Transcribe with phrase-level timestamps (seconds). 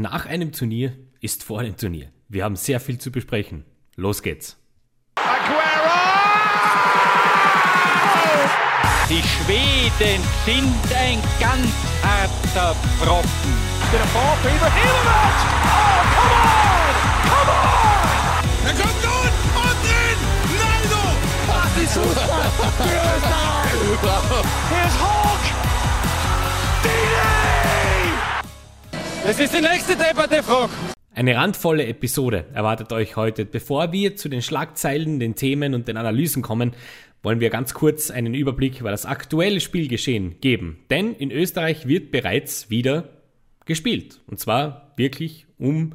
[0.00, 2.10] nach einem Turnier ist vor dem Turnier.
[2.28, 3.64] Wir haben sehr viel zu besprechen.
[3.96, 4.56] Los geht's.
[5.16, 5.98] Aguero!
[9.08, 11.68] Die Schweden sind ein ganz
[12.02, 13.28] harter Brocken.
[13.92, 15.38] Der Vorfilmer Hilbert!
[15.64, 16.94] Oh, come on!
[17.28, 17.68] Come on!
[18.66, 19.30] Er kommt nun
[19.62, 20.18] und drin!
[20.58, 21.02] Naldo!
[21.46, 22.46] Das ist Fußball!
[24.68, 25.28] Hier ist Hawk!
[29.24, 30.70] Das ist die nächste Debatte, Frog!
[31.14, 33.44] Eine randvolle Episode erwartet euch heute.
[33.44, 36.72] Bevor wir zu den Schlagzeilen, den Themen und den Analysen kommen,
[37.22, 40.78] wollen wir ganz kurz einen Überblick über das aktuelle Spielgeschehen geben.
[40.90, 43.08] Denn in Österreich wird bereits wieder
[43.66, 44.20] gespielt.
[44.26, 45.94] Und zwar wirklich um,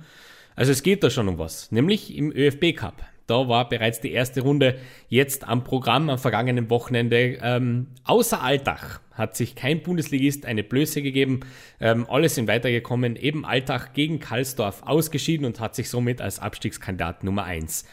[0.55, 3.05] also es geht da schon um was, nämlich im ÖFB Cup.
[3.27, 4.77] Da war bereits die erste Runde
[5.07, 7.37] jetzt am Programm am vergangenen Wochenende.
[7.41, 11.41] Ähm, außer Alltag hat sich kein Bundesligist eine Blöße gegeben.
[11.79, 13.15] Ähm, alle sind weitergekommen.
[13.15, 17.85] Eben Alltag gegen Karlsdorf ausgeschieden und hat sich somit als Abstiegskandidat Nummer 1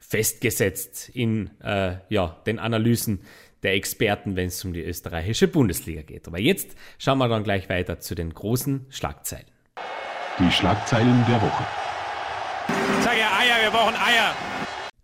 [0.00, 3.20] festgesetzt in äh, ja, den Analysen
[3.62, 6.26] der Experten, wenn es um die österreichische Bundesliga geht.
[6.26, 9.46] Aber jetzt schauen wir dann gleich weiter zu den großen Schlagzeilen.
[10.38, 11.64] Die Schlagzeilen der Woche.
[13.02, 14.34] Sag ja Eier, wir brauchen Eier.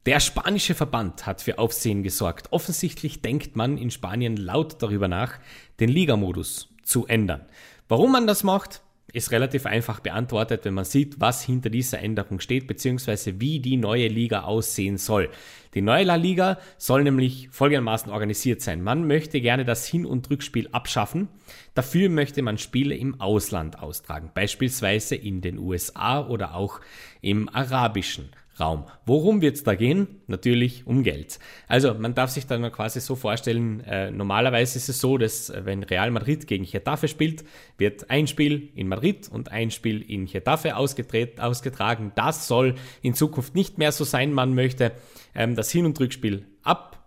[0.08, 2.50] Der spanische Verband hat für Aufsehen gesorgt.
[2.50, 5.38] Offensichtlich denkt man in Spanien laut darüber nach,
[5.80, 7.44] den Ligamodus zu ändern.
[7.88, 8.80] Warum man das macht,
[9.12, 13.76] ist relativ einfach beantwortet, wenn man sieht, was hinter dieser Änderung steht, beziehungsweise wie die
[13.76, 15.28] neue Liga aussehen soll.
[15.74, 18.80] Die neue La Liga soll nämlich folgendermaßen organisiert sein.
[18.80, 21.28] Man möchte gerne das Hin- und Rückspiel abschaffen.
[21.74, 26.80] Dafür möchte man Spiele im Ausland austragen, beispielsweise in den USA oder auch
[27.20, 28.84] im arabischen Raum.
[29.06, 30.20] Worum wird es da gehen?
[30.26, 31.38] Natürlich um Geld.
[31.68, 35.62] Also man darf sich dann quasi so vorstellen, äh, normalerweise ist es so, dass äh,
[35.64, 37.44] wenn Real Madrid gegen Getafe spielt,
[37.76, 42.12] wird ein Spiel in Madrid und ein Spiel in Getafe ausgetragen.
[42.14, 44.32] Das soll in Zukunft nicht mehr so sein.
[44.32, 44.92] Man möchte
[45.34, 46.97] ähm, das Hin- und Rückspiel ab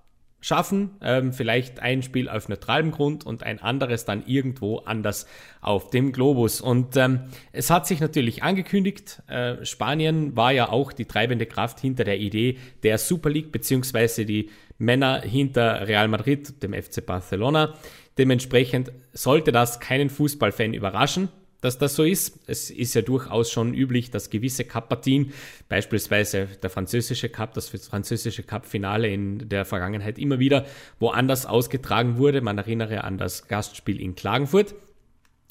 [0.42, 0.92] schaffen.
[1.02, 5.28] Ähm, vielleicht ein Spiel auf neutralem Grund und ein anderes dann irgendwo anders
[5.62, 6.60] auf dem Globus.
[6.60, 7.22] Und ähm,
[7.54, 12.20] es hat sich natürlich angekündigt, äh, Spanien war ja auch die treibende Kraft hinter der
[12.20, 17.76] Idee der Super League, beziehungsweise die Männer hinter Real Madrid, dem FC Barcelona.
[18.18, 21.30] Dementsprechend sollte das keinen Fußballfan überraschen
[21.62, 22.40] dass das so ist.
[22.48, 25.32] Es ist ja durchaus schon üblich, dass gewisse Cup-Partien,
[25.70, 30.66] beispielsweise der französische Cup, das französische Cup-Finale in der Vergangenheit immer wieder
[31.00, 32.42] woanders ausgetragen wurde.
[32.42, 34.76] Man erinnere an das Gastspiel in Klagenfurt.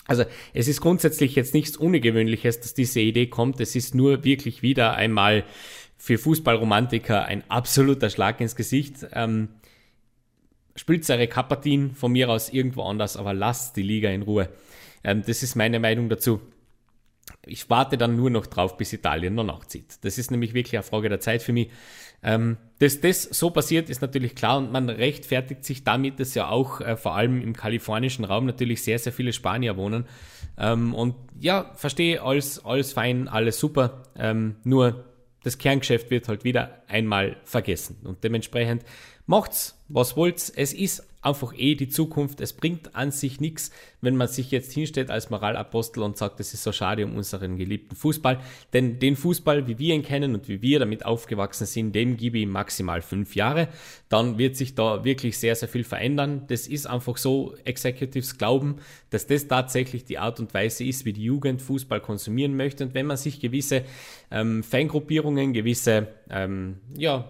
[0.07, 3.61] Also es ist grundsätzlich jetzt nichts Ungewöhnliches, dass diese Idee kommt.
[3.61, 5.45] Es ist nur wirklich wieder einmal
[5.97, 9.07] für Fußballromantiker ein absoluter Schlag ins Gesicht.
[9.13, 9.51] Ähm,
[10.75, 14.49] spielt eure Cup-Partien von mir aus irgendwo anders, aber lasst die Liga in Ruhe.
[15.05, 16.41] Ähm, das ist meine Meinung dazu.
[17.47, 19.99] Ich warte dann nur noch drauf, bis Italien noch nachzieht.
[20.03, 21.71] Das ist nämlich wirklich eine Frage der Zeit für mich.
[22.23, 26.49] Ähm, dass das so passiert, ist natürlich klar und man rechtfertigt sich damit, dass ja
[26.49, 30.05] auch äh, vor allem im kalifornischen Raum natürlich sehr, sehr viele Spanier wohnen.
[30.59, 34.03] Ähm, und ja, verstehe, alles, alles fein, alles super.
[34.19, 35.05] Ähm, nur
[35.43, 38.01] das Kerngeschäft wird halt wieder einmal vergessen.
[38.05, 38.85] Und dementsprechend
[39.27, 40.53] macht's, was wollt.
[40.55, 42.41] Es ist einfach eh die Zukunft.
[42.41, 43.71] Es bringt an sich nichts,
[44.01, 47.59] wenn man sich jetzt hinstellt als Moralapostel und sagt, es ist so schade um unseren
[47.59, 48.41] geliebten Fußball.
[48.73, 52.39] Denn den Fußball, wie wir ihn kennen und wie wir damit aufgewachsen sind, dem gebe
[52.39, 53.69] ich maximal fünf Jahre.
[54.09, 56.45] Dann wird sich da wirklich sehr, sehr viel verändern.
[56.49, 58.77] Das ist einfach so, Executives glauben,
[59.11, 62.85] dass das tatsächlich die Art und Weise ist, wie die Jugend Fußball konsumieren möchte.
[62.85, 63.85] Und wenn man sich gewisse
[64.31, 67.29] ähm, Fangruppierungen, gewisse ähm, ja,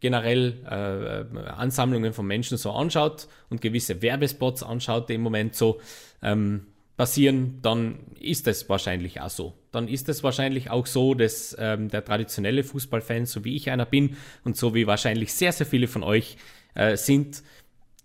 [0.00, 5.80] generell äh, Ansammlungen von Menschen so anschaut und gewisse Werbespots anschaut, die im Moment so
[6.22, 6.66] ähm,
[6.96, 9.54] passieren, dann ist es wahrscheinlich auch so.
[9.72, 13.86] Dann ist es wahrscheinlich auch so, dass ähm, der traditionelle Fußballfan, so wie ich einer
[13.86, 16.36] bin und so wie wahrscheinlich sehr, sehr viele von euch
[16.74, 17.42] äh, sind,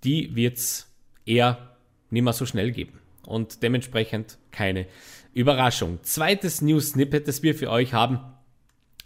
[0.03, 0.93] die wird es
[1.25, 1.75] eher
[2.09, 2.99] nicht mehr so schnell geben.
[3.25, 4.85] Und dementsprechend keine
[5.33, 5.99] Überraschung.
[6.03, 8.19] Zweites News-Snippet, das wir für euch haben,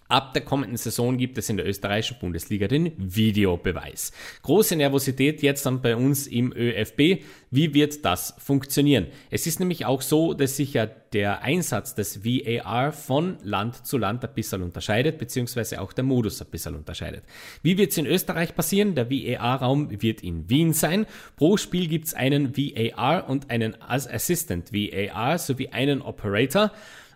[0.09, 4.11] Ab der kommenden Saison gibt es in der österreichischen Bundesliga den Videobeweis.
[4.41, 7.23] Große Nervosität jetzt dann bei uns im ÖFB.
[7.51, 9.06] Wie wird das funktionieren?
[9.29, 14.00] Es ist nämlich auch so, dass sich ja der Einsatz des VAR von Land zu
[14.00, 17.23] Land ein bisschen unterscheidet, beziehungsweise auch der Modus ein bisschen unterscheidet.
[17.61, 18.95] Wie wird es in Österreich passieren?
[18.95, 21.06] Der VAR-Raum wird in Wien sein.
[21.35, 26.71] Pro Spiel gibt es einen VAR und einen Assistant VAR sowie einen Operator.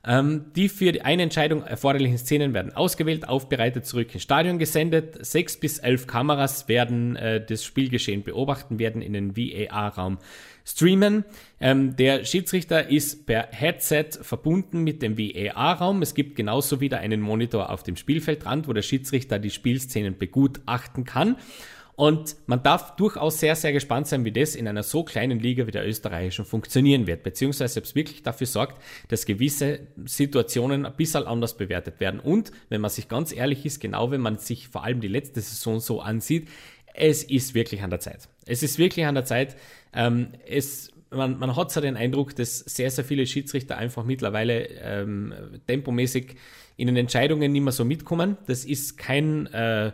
[0.06, 5.26] Ähm, die für eine Entscheidung erforderlichen Szenen werden ausgewählt, aufbereitet, zurück ins Stadion gesendet.
[5.26, 10.18] Sechs bis elf Kameras werden äh, das Spielgeschehen beobachten, werden in den VAR-Raum
[10.66, 11.24] streamen.
[11.62, 16.02] Ähm, der Schiedsrichter ist per Headset verbunden mit dem VAR-Raum.
[16.02, 21.06] Es gibt genauso wieder einen Monitor auf dem Spielfeldrand, wo der Schiedsrichter die Spielszenen begutachten
[21.06, 21.38] kann.
[21.95, 25.68] Und man darf durchaus sehr, sehr gespannt sein, wie das in einer so kleinen Liga
[25.68, 30.95] wie der österreichischen funktionieren wird, beziehungsweise ob es wirklich dafür sorgt, dass gewisse Situationen ein
[30.95, 32.19] bisschen anders bewertet werden.
[32.19, 35.42] Und wenn man sich ganz ehrlich ist, genau wenn man sich vor allem die letzte
[35.42, 36.50] Saison so ansieht,
[36.95, 38.28] es ist wirklich an der Zeit.
[38.45, 39.56] Es ist wirklich an der Zeit.
[39.94, 44.68] Ähm, es, man, man hat so den Eindruck, dass sehr, sehr viele Schiedsrichter einfach mittlerweile
[44.81, 45.34] ähm,
[45.68, 46.36] tempomäßig
[46.75, 48.38] in den Entscheidungen nicht mehr so mitkommen.
[48.48, 49.92] Das ist kein äh,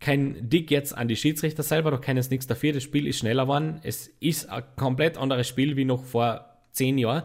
[0.00, 2.72] kein Dick jetzt an die Schiedsrichter selber, da können es nichts dafür.
[2.72, 3.80] Das Spiel ist schneller geworden.
[3.82, 7.24] Es ist ein komplett anderes Spiel wie noch vor zehn Jahren.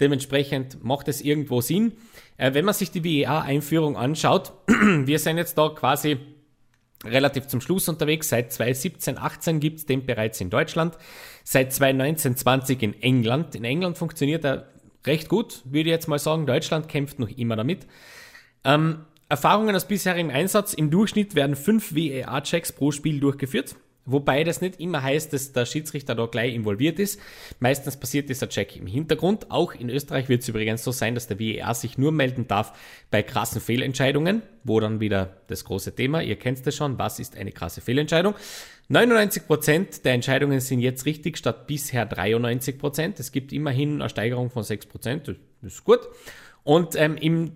[0.00, 1.92] Dementsprechend macht es irgendwo Sinn.
[2.36, 6.18] Äh, wenn man sich die VEA-Einführung anschaut, wir sind jetzt da quasi
[7.04, 8.28] relativ zum Schluss unterwegs.
[8.28, 10.96] Seit 2017, 18 gibt es den bereits in Deutschland.
[11.44, 13.54] Seit 2019, 20 in England.
[13.54, 14.68] In England funktioniert er
[15.06, 16.46] recht gut, würde ich jetzt mal sagen.
[16.46, 17.86] Deutschland kämpft noch immer damit.
[18.64, 20.74] Ähm, Erfahrungen aus bisherigem Einsatz.
[20.74, 23.76] Im Durchschnitt werden fünf VAR-Checks pro Spiel durchgeführt.
[24.04, 27.20] Wobei das nicht immer heißt, dass der Schiedsrichter da gleich involviert ist.
[27.60, 29.52] Meistens passiert dieser Check im Hintergrund.
[29.52, 32.72] Auch in Österreich wird es übrigens so sein, dass der VAR sich nur melden darf
[33.12, 37.36] bei krassen Fehlentscheidungen, wo dann wieder das große Thema, ihr kennt es schon, was ist
[37.36, 38.34] eine krasse Fehlentscheidung?
[38.90, 43.12] 99% der Entscheidungen sind jetzt richtig, statt bisher 93%.
[43.18, 46.00] Es gibt immerhin eine Steigerung von 6%, das ist gut.
[46.64, 47.52] Und ähm, im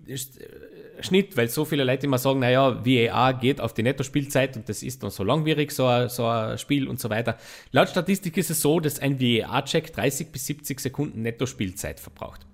[1.01, 4.83] Schnitt, weil so viele Leute immer sagen, naja, VAR geht auf die Nettospielzeit und das
[4.83, 7.37] ist dann so langwierig, so ein, so ein Spiel und so weiter.
[7.71, 12.45] Laut Statistik ist es so, dass ein VAR-Check 30 bis 70 Sekunden Nettospielzeit verbraucht.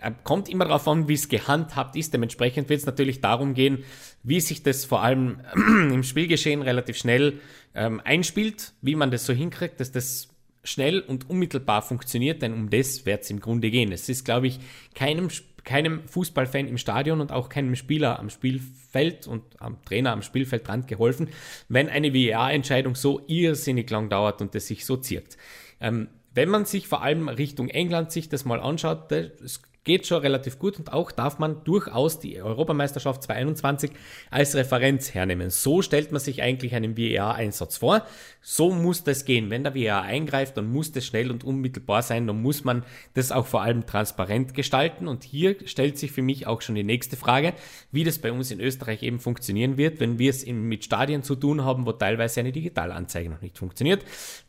[0.00, 2.12] Äh, kommt immer darauf an, wie es gehandhabt ist.
[2.14, 3.84] Dementsprechend wird es natürlich darum gehen,
[4.22, 7.40] wie sich das vor allem im Spielgeschehen relativ schnell
[7.74, 10.28] ähm, einspielt, wie man das so hinkriegt, dass das
[10.64, 13.90] schnell und unmittelbar funktioniert, denn um das wird es im Grunde gehen.
[13.92, 14.60] Es ist, glaube ich,
[14.94, 20.12] keinem Spiel keinem Fußballfan im Stadion und auch keinem Spieler am Spielfeld und am Trainer
[20.12, 21.28] am Spielfeldrand geholfen,
[21.68, 25.36] wenn eine VAR-Entscheidung so irrsinnig lang dauert und es sich so zirkt.
[25.78, 30.22] Ähm, wenn man sich vor allem Richtung England sich das mal anschaut, das geht schon
[30.22, 33.90] relativ gut und auch darf man durchaus die Europameisterschaft 2021
[34.30, 35.50] als Referenz hernehmen.
[35.50, 38.06] So stellt man sich eigentlich einen VAR-Einsatz vor.
[38.50, 39.50] So muss das gehen.
[39.50, 42.26] Wenn der VAR eingreift, dann muss das schnell und unmittelbar sein.
[42.26, 45.06] Dann muss man das auch vor allem transparent gestalten.
[45.06, 47.52] Und hier stellt sich für mich auch schon die nächste Frage,
[47.92, 51.36] wie das bei uns in Österreich eben funktionieren wird, wenn wir es mit Stadien zu
[51.36, 54.02] tun haben, wo teilweise eine Digitalanzeige noch nicht funktioniert,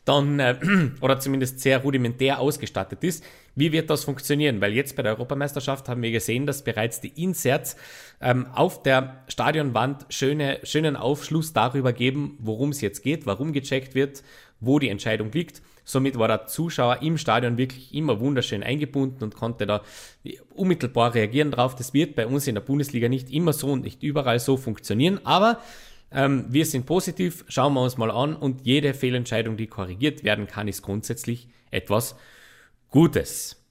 [0.05, 0.55] dann äh,
[1.01, 3.21] oder zumindest sehr rudimentär ausgestattet ist.
[3.55, 4.61] Wie wird das funktionieren?
[4.61, 7.75] Weil jetzt bei der Europameisterschaft haben wir gesehen, dass bereits die Inserts
[8.21, 13.95] ähm, auf der Stadionwand schöne, schönen Aufschluss darüber geben, worum es jetzt geht, warum gecheckt
[13.95, 14.23] wird,
[14.59, 15.61] wo die Entscheidung liegt.
[15.85, 19.81] Somit war der Zuschauer im Stadion wirklich immer wunderschön eingebunden und konnte da
[20.53, 21.75] unmittelbar reagieren drauf.
[21.75, 25.19] Das wird bei uns in der Bundesliga nicht immer so und nicht überall so funktionieren,
[25.23, 25.59] aber
[26.11, 30.47] ähm, wir sind positiv, schauen wir uns mal an und jede Fehlentscheidung, die korrigiert werden
[30.47, 32.15] kann, ist grundsätzlich etwas
[32.89, 33.63] Gutes.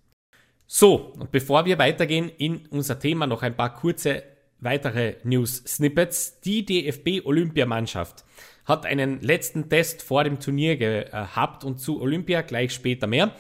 [0.66, 4.22] So, und bevor wir weitergehen in unser Thema, noch ein paar kurze
[4.60, 6.40] weitere News-Snippets.
[6.40, 8.25] Die DFB-Olympiamannschaft
[8.64, 13.32] hat einen letzten Test vor dem Turnier gehabt und zu Olympia gleich später mehr.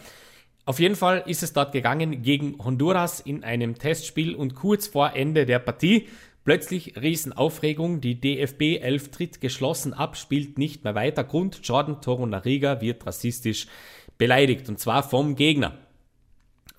[0.64, 5.14] Auf jeden Fall ist es dort gegangen gegen Honduras in einem Testspiel und kurz vor
[5.14, 6.08] Ende der Partie
[6.44, 8.00] plötzlich Riesenaufregung.
[8.00, 11.24] Die DFB 11 tritt geschlossen ab, spielt nicht mehr weiter.
[11.24, 13.66] Grund Jordan Torunariga wird rassistisch
[14.18, 15.78] beleidigt und zwar vom Gegner.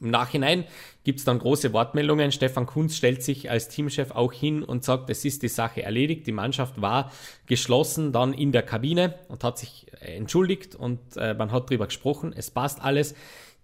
[0.02, 0.66] Im Nachhinein
[1.04, 2.32] gibt es dann große Wortmeldungen.
[2.32, 6.28] Stefan Kunz stellt sich als Teamchef auch hin und sagt, es ist die Sache erledigt.
[6.28, 7.12] Die Mannschaft war
[7.46, 11.88] geschlossen dann in der Kabine und hat sich äh, entschuldigt und äh, man hat darüber
[11.88, 12.34] gesprochen.
[12.36, 13.16] Es passt alles.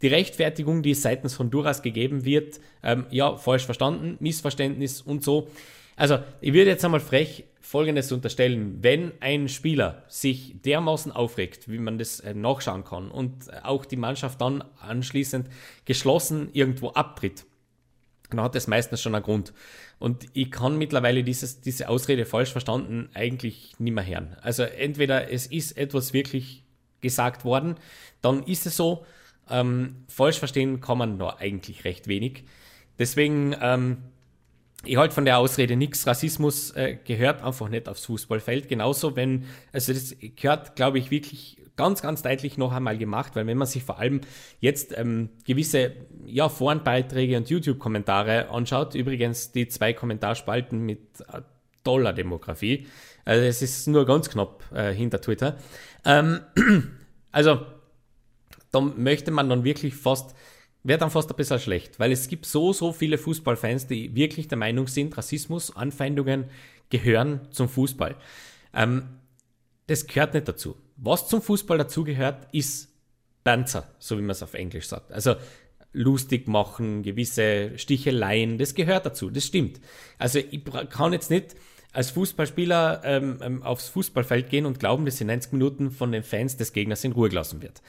[0.01, 5.47] Die Rechtfertigung, die seitens von Duras gegeben wird, ähm, ja, falsch verstanden, Missverständnis und so.
[5.95, 8.83] Also, ich würde jetzt einmal frech Folgendes unterstellen.
[8.83, 13.95] Wenn ein Spieler sich dermaßen aufregt, wie man das äh, nachschauen kann, und auch die
[13.95, 15.49] Mannschaft dann anschließend
[15.85, 17.45] geschlossen irgendwo abtritt,
[18.29, 19.53] dann hat das meistens schon einen Grund.
[19.99, 24.35] Und ich kann mittlerweile dieses, diese Ausrede falsch verstanden eigentlich nicht mehr hören.
[24.41, 26.63] Also entweder es ist etwas wirklich
[27.01, 27.75] gesagt worden,
[28.21, 29.05] dann ist es so.
[29.49, 32.43] Ähm, falsch verstehen kann man da eigentlich recht wenig.
[32.97, 33.97] Deswegen ähm,
[34.85, 36.07] ich halte von der Ausrede nichts.
[36.07, 38.67] Rassismus äh, gehört einfach nicht aufs Fußballfeld.
[38.67, 43.47] Genauso, wenn, also das gehört, glaube ich, wirklich ganz, ganz deutlich noch einmal gemacht, weil
[43.47, 44.21] wenn man sich vor allem
[44.59, 45.93] jetzt ähm, gewisse
[46.25, 51.01] ja, Forenbeiträge und YouTube-Kommentare anschaut, übrigens die zwei Kommentarspalten mit
[51.31, 51.41] äh,
[51.83, 52.87] toller Demografie,
[53.25, 55.57] also es ist nur ganz knapp äh, hinter Twitter.
[56.05, 56.41] Ähm,
[57.31, 57.65] also
[58.71, 60.35] da möchte man dann wirklich fast,
[60.85, 64.47] wäre dann fast ein bisschen schlecht, weil es gibt so, so viele Fußballfans, die wirklich
[64.47, 66.45] der Meinung sind, Rassismus, Anfeindungen
[66.89, 68.15] gehören zum Fußball.
[68.73, 69.03] Ähm,
[69.87, 70.75] das gehört nicht dazu.
[70.97, 72.89] Was zum Fußball dazugehört, ist
[73.43, 75.11] Banzer, so wie man es auf Englisch sagt.
[75.11, 75.35] Also
[75.91, 79.79] lustig machen, gewisse Sticheleien, das gehört dazu, das stimmt.
[80.17, 81.55] Also ich kann jetzt nicht
[81.93, 86.23] als Fußballspieler ähm, ähm aufs Fußballfeld gehen und glauben, dass in 90 Minuten von den
[86.23, 87.81] Fans des Gegners in Ruhe gelassen wird.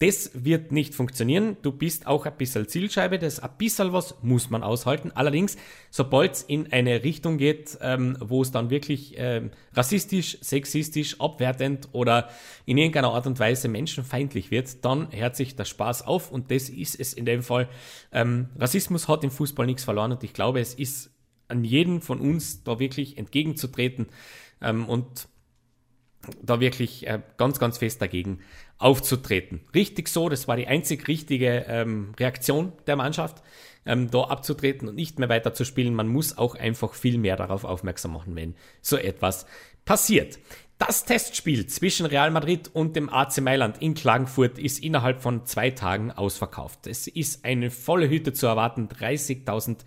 [0.00, 1.56] Das wird nicht funktionieren.
[1.62, 3.18] Du bist auch ein bisschen Zielscheibe.
[3.18, 5.10] Das ein bisschen was muss man aushalten.
[5.12, 5.56] Allerdings,
[5.90, 11.88] sobald es in eine Richtung geht, ähm, wo es dann wirklich ähm, rassistisch, sexistisch, abwertend
[11.90, 12.28] oder
[12.64, 16.68] in irgendeiner Art und Weise menschenfeindlich wird, dann hört sich der Spaß auf und das
[16.68, 17.68] ist es in dem Fall.
[18.12, 21.10] Ähm, Rassismus hat im Fußball nichts verloren und ich glaube, es ist
[21.48, 24.06] an jeden von uns da wirklich entgegenzutreten
[24.62, 25.28] ähm, und
[26.42, 28.40] da wirklich äh, ganz, ganz fest dagegen
[28.78, 29.60] aufzutreten.
[29.74, 33.42] Richtig so, das war die einzig richtige ähm, Reaktion der Mannschaft,
[33.86, 35.94] ähm, da abzutreten und nicht mehr weiter zu spielen.
[35.94, 39.46] Man muss auch einfach viel mehr darauf aufmerksam machen, wenn so etwas
[39.84, 40.38] passiert.
[40.78, 45.70] Das Testspiel zwischen Real Madrid und dem AC Mailand in Klagenfurt ist innerhalb von zwei
[45.70, 46.86] Tagen ausverkauft.
[46.86, 48.88] Es ist eine volle Hütte zu erwarten.
[48.88, 49.78] 30.000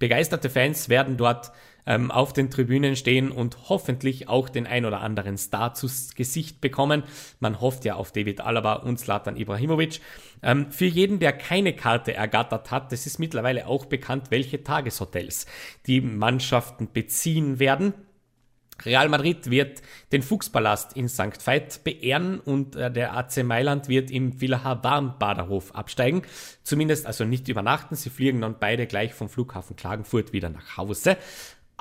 [0.00, 1.52] begeisterte Fans werden dort
[1.86, 6.60] ähm, auf den Tribünen stehen und hoffentlich auch den ein oder anderen Star zu Gesicht
[6.60, 7.02] bekommen.
[7.40, 10.00] Man hofft ja auf David Alaba und Zlatan Ibrahimovic.
[10.42, 15.46] Ähm, für jeden, der keine Karte ergattert hat, das ist mittlerweile auch bekannt, welche Tageshotels
[15.86, 17.94] die Mannschaften beziehen werden.
[18.84, 19.82] Real Madrid wird
[20.12, 21.46] den Fuchspalast in St.
[21.46, 26.22] Veit beehren und äh, der AC Mailand wird im Villa Havan Baderhof absteigen.
[26.62, 27.94] Zumindest also nicht übernachten.
[27.94, 31.16] Sie fliegen dann beide gleich vom Flughafen Klagenfurt wieder nach Hause.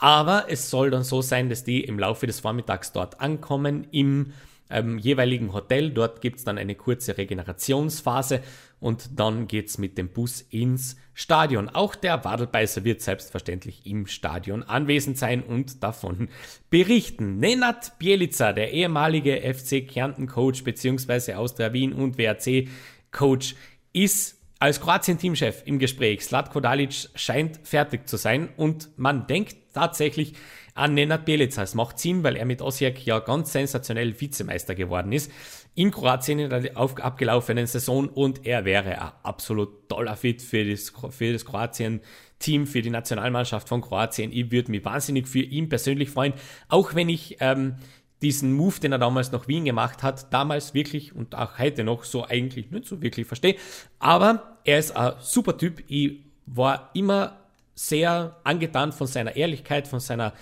[0.02, 4.32] Aber es soll dann so sein, dass die im Laufe des Vormittags dort ankommen im
[4.70, 5.92] ähm, jeweiligen Hotel.
[5.92, 8.42] Dort gibt es dann eine kurze Regenerationsphase
[8.80, 11.68] und dann geht es mit dem Bus ins Stadion.
[11.68, 16.30] Auch der Wadelbeißer wird selbstverständlich im Stadion anwesend sein und davon
[16.70, 17.40] berichten.
[17.40, 21.34] Nenad Bielica, der ehemalige FC Kärnten Coach bzw.
[21.34, 22.70] Austria Wien und WRC
[23.12, 23.56] Coach,
[23.92, 26.24] ist als Kroatien-Teamchef im Gespräch.
[26.24, 30.34] Slatko Dalic scheint fertig zu sein und man denkt tatsächlich
[30.76, 31.64] an Nenad Bjelica.
[31.64, 35.32] Es macht Sinn, weil er mit Osijek ja ganz sensationell Vizemeister geworden ist
[35.76, 40.92] in Kroatien in der abgelaufenen Saison und er wäre ein absolut toller Fit für das,
[41.12, 44.34] für das Kroatien-Team, für die Nationalmannschaft von Kroatien.
[44.34, 46.34] Ich würde mich wahnsinnig für ihn persönlich freuen,
[46.68, 47.76] auch wenn ich ähm,
[48.22, 52.04] diesen Move, den er damals nach Wien gemacht hat, damals wirklich und auch heute noch
[52.04, 53.56] so eigentlich nicht so wirklich verstehe.
[54.00, 55.82] Aber er ist ein super Typ.
[55.88, 57.40] Ich war immer
[57.80, 60.34] sehr angetan von seiner Ehrlichkeit, von seiner,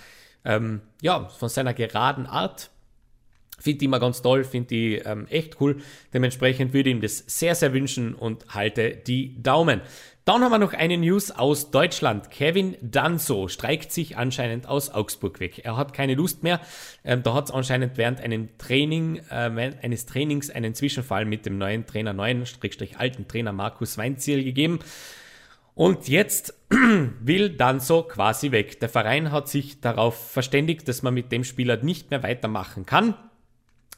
[0.44, 2.70] ähm, ja, von seiner geraden Art.
[3.60, 5.80] Finde ich immer ganz toll, finde ich ähm, echt cool.
[6.12, 9.82] Dementsprechend würde ich ihm das sehr, sehr wünschen und halte die Daumen.
[10.24, 12.30] Dann haben wir noch eine News aus Deutschland.
[12.30, 15.64] Kevin Danso streikt sich anscheinend aus Augsburg weg.
[15.64, 16.60] Er hat keine Lust mehr.
[17.04, 21.56] Ähm, da hat es anscheinend während einem Training, äh, eines Trainings einen Zwischenfall mit dem
[21.56, 22.44] neuen Trainer, neuen,
[22.96, 24.80] alten Trainer Markus Weinziel gegeben.
[25.74, 26.57] Und jetzt
[27.20, 28.80] will Danso quasi weg.
[28.80, 33.14] Der Verein hat sich darauf verständigt, dass man mit dem Spieler nicht mehr weitermachen kann.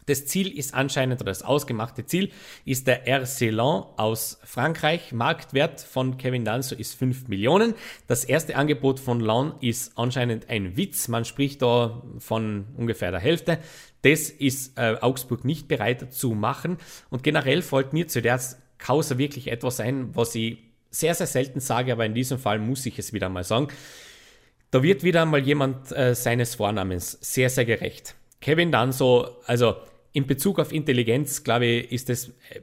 [0.07, 2.31] Das Ziel ist anscheinend, oder das ausgemachte Ziel,
[2.65, 5.13] ist der RC Lens aus Frankreich.
[5.13, 7.75] Marktwert von Kevin Danso ist 5 Millionen.
[8.09, 11.07] Das erste Angebot von Lens ist anscheinend ein Witz.
[11.09, 13.59] Man spricht da von ungefähr der Hälfte.
[14.03, 16.79] Das ist äh, Augsburg nicht bereit zu machen.
[17.11, 18.41] Und generell folgt mir zu der
[18.79, 22.85] Causa wirklich etwas ein, was ich sehr, sehr selten sage, aber in diesem Fall muss
[22.87, 23.69] ich es wieder mal sagen.
[24.71, 28.15] Da wird wieder mal jemand äh, seines Vornamens sehr, sehr gerecht.
[28.41, 29.77] Kevin Danso, also
[30.13, 32.61] in Bezug auf Intelligenz, glaube ich, ist es äh,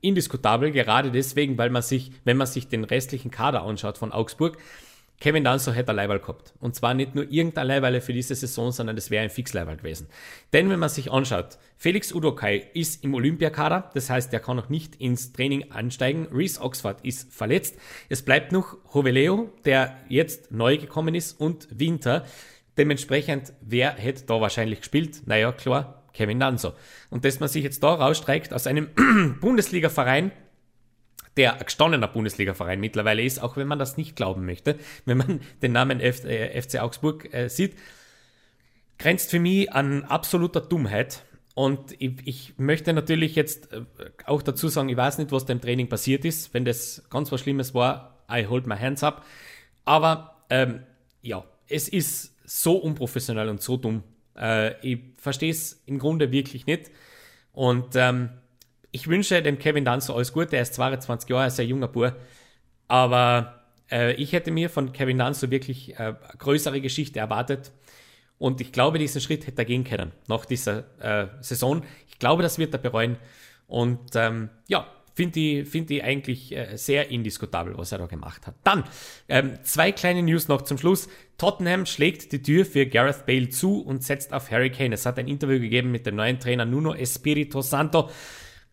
[0.00, 4.58] indiskutabel, gerade deswegen, weil man sich, wenn man sich den restlichen Kader anschaut von Augsburg,
[5.18, 6.52] Kevin Danso hätte ein Leihwahl gehabt.
[6.60, 10.08] Und zwar nicht nur irgendein Leihwahl für diese Saison, sondern das wäre ein Fixleihwahl gewesen.
[10.52, 14.68] Denn wenn man sich anschaut, Felix Udokai ist im Olympiakader, das heißt, er kann noch
[14.68, 16.28] nicht ins Training ansteigen.
[16.30, 17.76] Reese Oxford ist verletzt.
[18.08, 22.24] Es bleibt noch Hoveleo, der jetzt neu gekommen ist, und Winter.
[22.76, 25.22] Dementsprechend, wer hätte da wahrscheinlich gespielt?
[25.24, 26.74] Naja, klar, Kevin Danso.
[27.08, 28.88] Und dass man sich jetzt da rausstreikt aus einem
[29.40, 30.30] Bundesliga-Verein,
[31.36, 35.72] der gestandener Bundesliga-Verein mittlerweile ist, auch wenn man das nicht glauben möchte, wenn man den
[35.72, 37.76] Namen F äh, FC Augsburg äh, sieht,
[38.98, 41.22] grenzt für mich an absoluter Dummheit.
[41.54, 43.82] Und ich, ich, möchte natürlich jetzt äh,
[44.24, 46.52] auch dazu sagen, ich weiß nicht, was dem Training passiert ist.
[46.54, 49.24] Wenn das ganz was Schlimmes war, I hold my hands up.
[49.84, 50.80] Aber ähm,
[51.22, 54.02] ja, es ist so unprofessionell und so dumm.
[54.36, 56.90] Äh, ich verstehe es im Grunde wirklich nicht.
[57.52, 58.30] Und ähm,
[58.90, 60.56] ich wünsche dem Kevin Dunn alles Gute.
[60.56, 62.14] Er ist 22 Jahre, er ist ein junger Bub.
[62.88, 67.72] Aber äh, ich hätte mir von Kevin Dunn so wirklich äh, eine größere Geschichte erwartet.
[68.38, 71.82] Und ich glaube, diesen Schritt hätte er gehen können nach dieser äh, Saison.
[72.08, 73.16] Ich glaube, das wird er bereuen.
[73.66, 78.46] Und ähm, ja, finde ich, find ich eigentlich äh, sehr indiskutabel, was er da gemacht
[78.46, 78.54] hat.
[78.62, 78.84] Dann
[79.28, 81.08] ähm, zwei kleine News noch zum Schluss.
[81.38, 84.94] Tottenham schlägt die Tür für Gareth Bale zu und setzt auf Harry Kane.
[84.94, 88.10] Es hat ein Interview gegeben mit dem neuen Trainer Nuno Espirito Santo,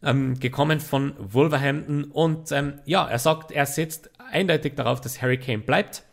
[0.03, 2.05] ähm, gekommen von Wolverhampton.
[2.05, 6.03] Und ähm, ja, er sagt, er setzt eindeutig darauf, dass Harry Kane bleibt.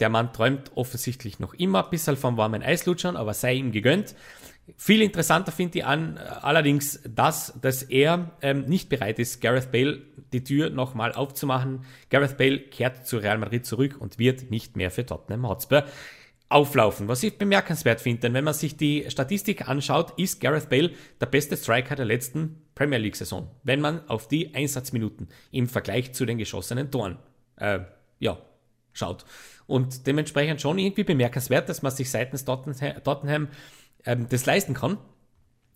[0.00, 4.14] Der Mann träumt offensichtlich noch immer bisschen vom warmen Eislutschern, aber sei ihm gegönnt.
[4.76, 10.00] Viel interessanter finde ich an allerdings das, dass er ähm, nicht bereit ist, Gareth Bale
[10.32, 11.84] die Tür nochmal aufzumachen.
[12.08, 15.84] Gareth Bale kehrt zu Real Madrid zurück und wird nicht mehr für Tottenham Hotspur
[16.48, 17.08] auflaufen.
[17.08, 21.26] Was ich bemerkenswert finde, denn wenn man sich die Statistik anschaut, ist Gareth Bale der
[21.26, 26.38] beste Striker der letzten Premier League-Saison, wenn man auf die Einsatzminuten im Vergleich zu den
[26.38, 27.18] geschossenen Toren
[27.56, 27.80] äh,
[28.18, 28.38] ja,
[28.92, 29.24] schaut.
[29.66, 33.48] Und dementsprechend schon irgendwie bemerkenswert, dass man sich seitens Tottenham
[34.04, 34.98] ähm, das leisten kann.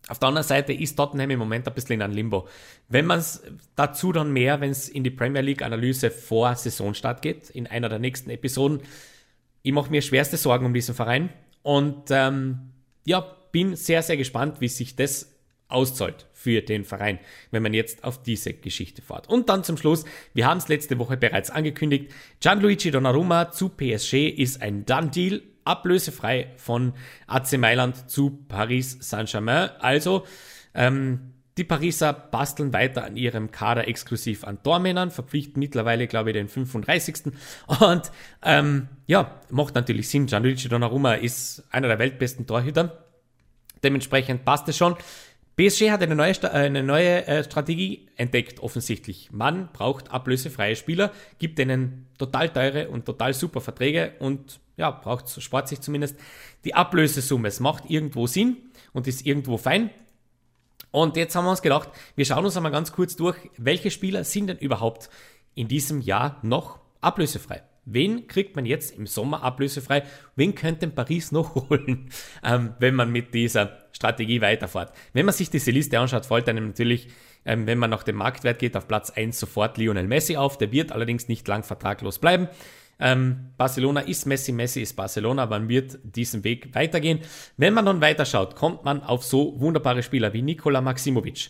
[0.07, 2.47] Auf der anderen Seite ist Tottenham im Moment ein bisschen in einem Limbo.
[2.87, 3.43] Wenn man es
[3.75, 7.89] dazu dann mehr, wenn es in die Premier League Analyse vor Saisonstart geht, in einer
[7.89, 8.81] der nächsten Episoden,
[9.61, 11.29] ich mache mir schwerste Sorgen um diesen Verein
[11.63, 12.71] und ähm,
[13.05, 15.35] ja, bin sehr, sehr gespannt, wie sich das
[15.67, 17.19] auszahlt für den Verein,
[17.51, 19.29] wenn man jetzt auf diese Geschichte fährt.
[19.29, 24.29] Und dann zum Schluss, wir haben es letzte Woche bereits angekündigt, Gianluigi Donnarumma zu PSG
[24.29, 26.93] ist ein Done-Deal ablösefrei von
[27.27, 29.69] AC Mailand zu Paris Saint-Germain.
[29.79, 30.25] Also
[30.73, 36.33] ähm, die Pariser basteln weiter an ihrem Kader exklusiv an Tormännern, verpflichten mittlerweile, glaube ich,
[36.33, 37.33] den 35.
[37.79, 38.11] Und
[38.43, 40.25] ähm, ja, macht natürlich Sinn.
[40.25, 43.05] Gianluigi Donnarumma ist einer der weltbesten Torhüter.
[43.83, 44.95] Dementsprechend passt es schon.
[45.57, 49.29] PSG hat eine neue, äh, eine neue äh, Strategie entdeckt, offensichtlich.
[49.33, 55.29] Man braucht ablösefreie Spieler, gibt denen total teure und total super Verträge und ja, braucht
[55.41, 56.17] spart sich zumindest
[56.63, 57.49] die Ablösesumme.
[57.49, 58.55] Es macht irgendwo Sinn
[58.93, 59.89] und ist irgendwo fein.
[60.91, 64.23] Und jetzt haben wir uns gedacht, wir schauen uns einmal ganz kurz durch, welche Spieler
[64.23, 65.09] sind denn überhaupt
[65.55, 67.61] in diesem Jahr noch ablösefrei?
[67.85, 70.03] Wen kriegt man jetzt im Sommer ablösefrei?
[70.35, 72.09] Wen könnte Paris noch holen,
[72.43, 74.93] ähm, wenn man mit dieser Strategie weiterfährt?
[75.13, 77.07] Wenn man sich diese Liste anschaut, fällt einem natürlich,
[77.45, 80.57] ähm, wenn man nach dem Marktwert geht, auf Platz 1 sofort Lionel Messi auf.
[80.57, 82.47] Der wird allerdings nicht lang vertraglos bleiben.
[82.99, 87.19] Ähm, Barcelona ist Messi, Messi ist Barcelona, man wird diesen Weg weitergehen.
[87.57, 91.49] Wenn man dann weiterschaut, kommt man auf so wunderbare Spieler wie Nikola Maximovic.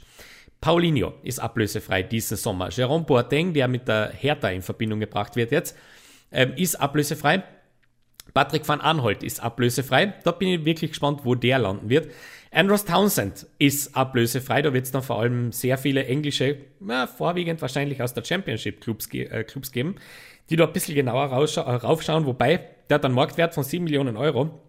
[0.61, 2.69] Paulinho ist ablösefrei diesen Sommer.
[2.69, 5.75] Jerome Boateng, der mit der Hertha in Verbindung gebracht wird jetzt,
[6.31, 7.43] ähm, ist ablösefrei.
[8.33, 10.13] Patrick van Anholt ist ablösefrei.
[10.23, 12.11] Da bin ich wirklich gespannt, wo der landen wird.
[12.51, 14.61] Andros Townsend ist ablösefrei.
[14.61, 16.57] Da wird es dann vor allem sehr viele englische,
[16.87, 19.95] ja, vorwiegend wahrscheinlich aus der Championship Clubs, äh, Clubs geben,
[20.49, 22.25] die da ein bisschen genauer äh, raufschauen.
[22.25, 22.59] Wobei,
[22.89, 24.61] der hat einen Marktwert von 7 Millionen Euro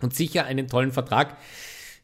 [0.00, 1.36] und sicher einen tollen Vertrag.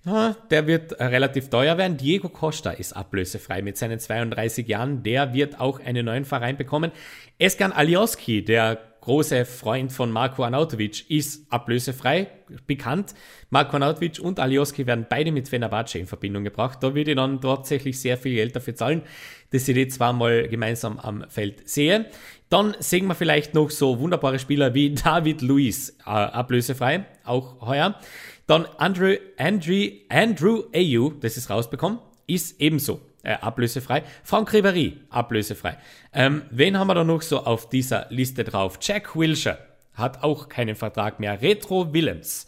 [0.04, 1.96] Ja, der wird äh, relativ teuer werden.
[1.96, 5.02] Diego Costa ist ablösefrei mit seinen 32 Jahren.
[5.02, 6.92] Der wird auch einen neuen Verein bekommen.
[7.38, 12.28] Eskan Alioski, der große Freund von Marco Arnautovic, ist ablösefrei
[12.66, 13.14] bekannt.
[13.48, 16.82] Marco Arnautovic und Alioski werden beide mit Fenerbahce in Verbindung gebracht.
[16.82, 19.02] Da würde ich dann tatsächlich sehr viel Geld dafür zahlen,
[19.52, 22.10] dass ich die zweimal gemeinsam am Feld sehe.
[22.48, 27.98] Dann sehen wir vielleicht noch so wunderbare Spieler wie David Luiz, äh, ablösefrei, auch heuer.
[28.46, 34.02] Dann Andrew, Andrew, Andrew Ayu, das ist rausbekommen, ist ebenso äh, ablösefrei.
[34.22, 35.78] Frank Ribéry, ablösefrei.
[36.12, 38.78] Ähm, wen haben wir da noch so auf dieser Liste drauf?
[38.80, 39.58] Jack Wilshere
[39.94, 41.40] hat auch keinen Vertrag mehr.
[41.40, 42.46] Retro Willems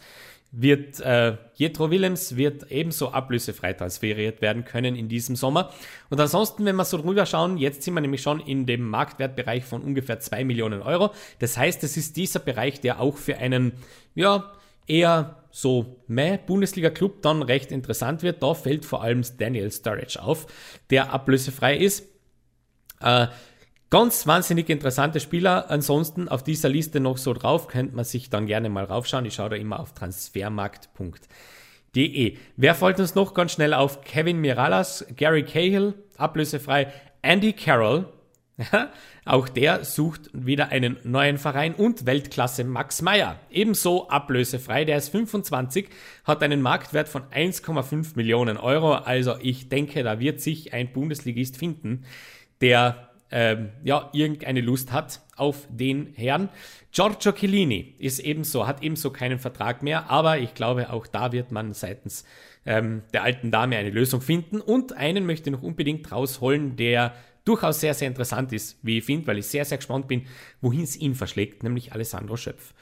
[0.59, 5.71] wird, äh, Jetro Willems wird ebenso ablösefrei transferiert werden können in diesem Sommer.
[6.09, 9.63] Und ansonsten, wenn wir so drüber schauen, jetzt sind wir nämlich schon in dem Marktwertbereich
[9.65, 11.11] von ungefähr 2 Millionen Euro.
[11.37, 13.73] Das heißt, es ist dieser Bereich, der auch für einen,
[14.15, 14.51] ja,
[14.87, 18.41] eher so meh Bundesliga-Club dann recht interessant wird.
[18.41, 20.47] Da fällt vor allem Daniel Sturridge auf,
[20.89, 22.03] der ablösefrei ist.
[22.99, 23.27] Äh,
[23.89, 25.69] ganz wahnsinnig interessante Spieler.
[25.69, 29.25] Ansonsten auf dieser Liste noch so drauf, könnte man sich dann gerne mal raufschauen.
[29.25, 32.37] Ich schaue da immer auf transfermarkt.de.
[32.55, 34.01] Wer folgt uns noch ganz schnell auf?
[34.01, 38.07] Kevin Miralas, Gary Cahill, ablösefrei, Andy Carroll,
[39.25, 43.39] auch der sucht wieder einen neuen Verein und Weltklasse Max Meyer.
[43.51, 45.89] Ebenso ablösefrei, der ist 25,
[46.23, 48.93] hat einen Marktwert von 1,5 Millionen Euro.
[48.93, 52.05] Also ich denke, da wird sich ein Bundesligist finden,
[52.61, 56.49] der ähm, ja, irgendeine Lust hat auf den Herrn.
[56.91, 61.51] Giorgio Chiellini ist ebenso, hat ebenso keinen Vertrag mehr, aber ich glaube, auch da wird
[61.51, 62.25] man seitens
[62.65, 64.61] ähm, der alten Dame eine Lösung finden.
[64.61, 67.13] Und einen möchte ich noch unbedingt rausholen, der
[67.45, 70.25] durchaus sehr, sehr interessant ist, wie ich finde, weil ich sehr, sehr gespannt bin,
[70.61, 72.73] wohin es ihn verschlägt, nämlich Alessandro Schöpf.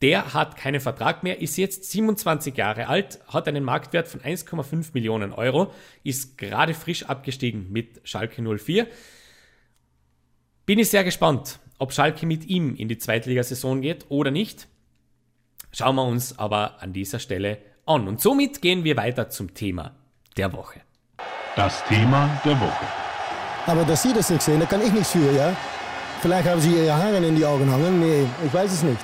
[0.00, 4.90] Der hat keinen Vertrag mehr, ist jetzt 27 Jahre alt, hat einen Marktwert von 1,5
[4.94, 5.72] Millionen Euro,
[6.04, 8.86] ist gerade frisch abgestiegen mit Schalke 04.
[10.68, 14.68] Bin ich sehr gespannt, ob Schalke mit ihm in die Zweitligasaison geht oder nicht.
[15.72, 18.06] Schauen wir uns aber an dieser Stelle an.
[18.06, 19.92] Und somit gehen wir weiter zum Thema
[20.36, 20.82] der Woche.
[21.56, 22.84] Das Thema der Woche.
[23.64, 25.56] Aber dass Sie das nicht sehen, da kann ich nichts für, ja?
[26.20, 28.00] Vielleicht haben Sie Ihre Haare in die Augen hangen.
[28.00, 29.00] Nee, ich weiß es nicht.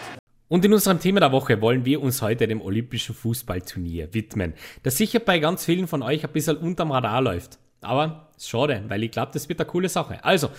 [0.49, 4.99] Und in unserem Thema der Woche wollen wir uns heute dem Olympischen Fußballturnier widmen, das
[4.99, 7.59] sicher bei ganz vielen von euch ein bisschen unterm Radar läuft.
[7.81, 10.23] Aber ist schade, weil ich glaube, das wird eine coole Sache.
[10.23, 10.51] Also,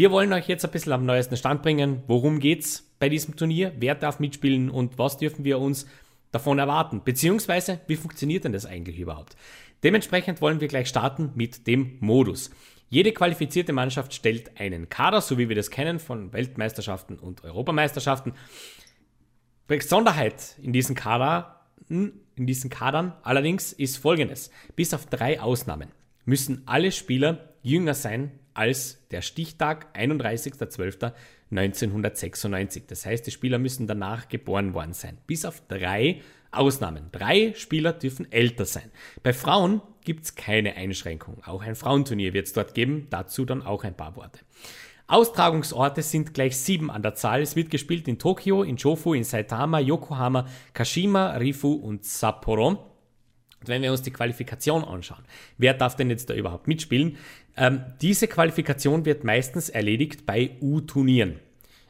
[0.00, 2.02] wir wollen euch jetzt ein bisschen am neuesten Stand bringen.
[2.06, 3.74] Worum geht's bei diesem Turnier?
[3.76, 5.84] Wer darf mitspielen und was dürfen wir uns
[6.32, 7.02] davon erwarten?
[7.04, 9.36] Beziehungsweise, wie funktioniert denn das eigentlich überhaupt?
[9.82, 12.50] Dementsprechend wollen wir gleich starten mit dem Modus.
[12.88, 18.32] Jede qualifizierte Mannschaft stellt einen Kader, so wie wir das kennen von Weltmeisterschaften und Europameisterschaften.
[19.66, 21.60] Besonderheit in diesen Kader,
[21.90, 24.50] in diesen Kadern allerdings ist folgendes.
[24.76, 25.90] Bis auf drei Ausnahmen
[26.24, 32.82] müssen alle Spieler jünger sein als der Stichtag 31.12.1996.
[32.88, 35.16] Das heißt, die Spieler müssen danach geboren worden sein.
[35.26, 36.20] Bis auf drei
[36.50, 37.08] Ausnahmen.
[37.10, 38.90] Drei Spieler dürfen älter sein.
[39.22, 41.42] Bei Frauen gibt es keine Einschränkung.
[41.46, 43.06] Auch ein Frauenturnier wird es dort geben.
[43.08, 44.40] Dazu dann auch ein paar Worte.
[45.06, 47.40] Austragungsorte sind gleich sieben an der Zahl.
[47.40, 52.90] Es wird gespielt in Tokio, in Jofu, in Saitama, Yokohama, Kashima, Rifu und Sapporo.
[53.60, 55.24] Und wenn wir uns die Qualifikation anschauen,
[55.58, 57.18] wer darf denn jetzt da überhaupt mitspielen?
[57.56, 61.40] Ähm, diese Qualifikation wird meistens erledigt bei U-Turnieren.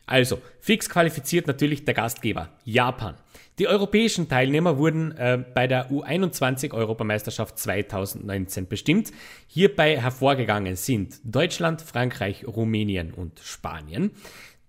[0.06, 3.14] Also, fix qualifiziert natürlich der Gastgeber, Japan.
[3.60, 9.12] Die europäischen Teilnehmer wurden äh, bei der U21-Europameisterschaft 2019 bestimmt.
[9.46, 14.12] Hierbei hervorgegangen sind Deutschland, Frankreich, Rumänien und Spanien.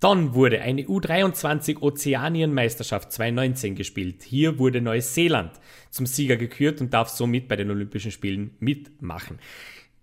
[0.01, 4.23] Dann wurde eine U23 Ozeanienmeisterschaft 2019 gespielt.
[4.23, 5.51] Hier wurde Neuseeland
[5.89, 9.39] zum Sieger gekürt und darf somit bei den Olympischen Spielen mitmachen.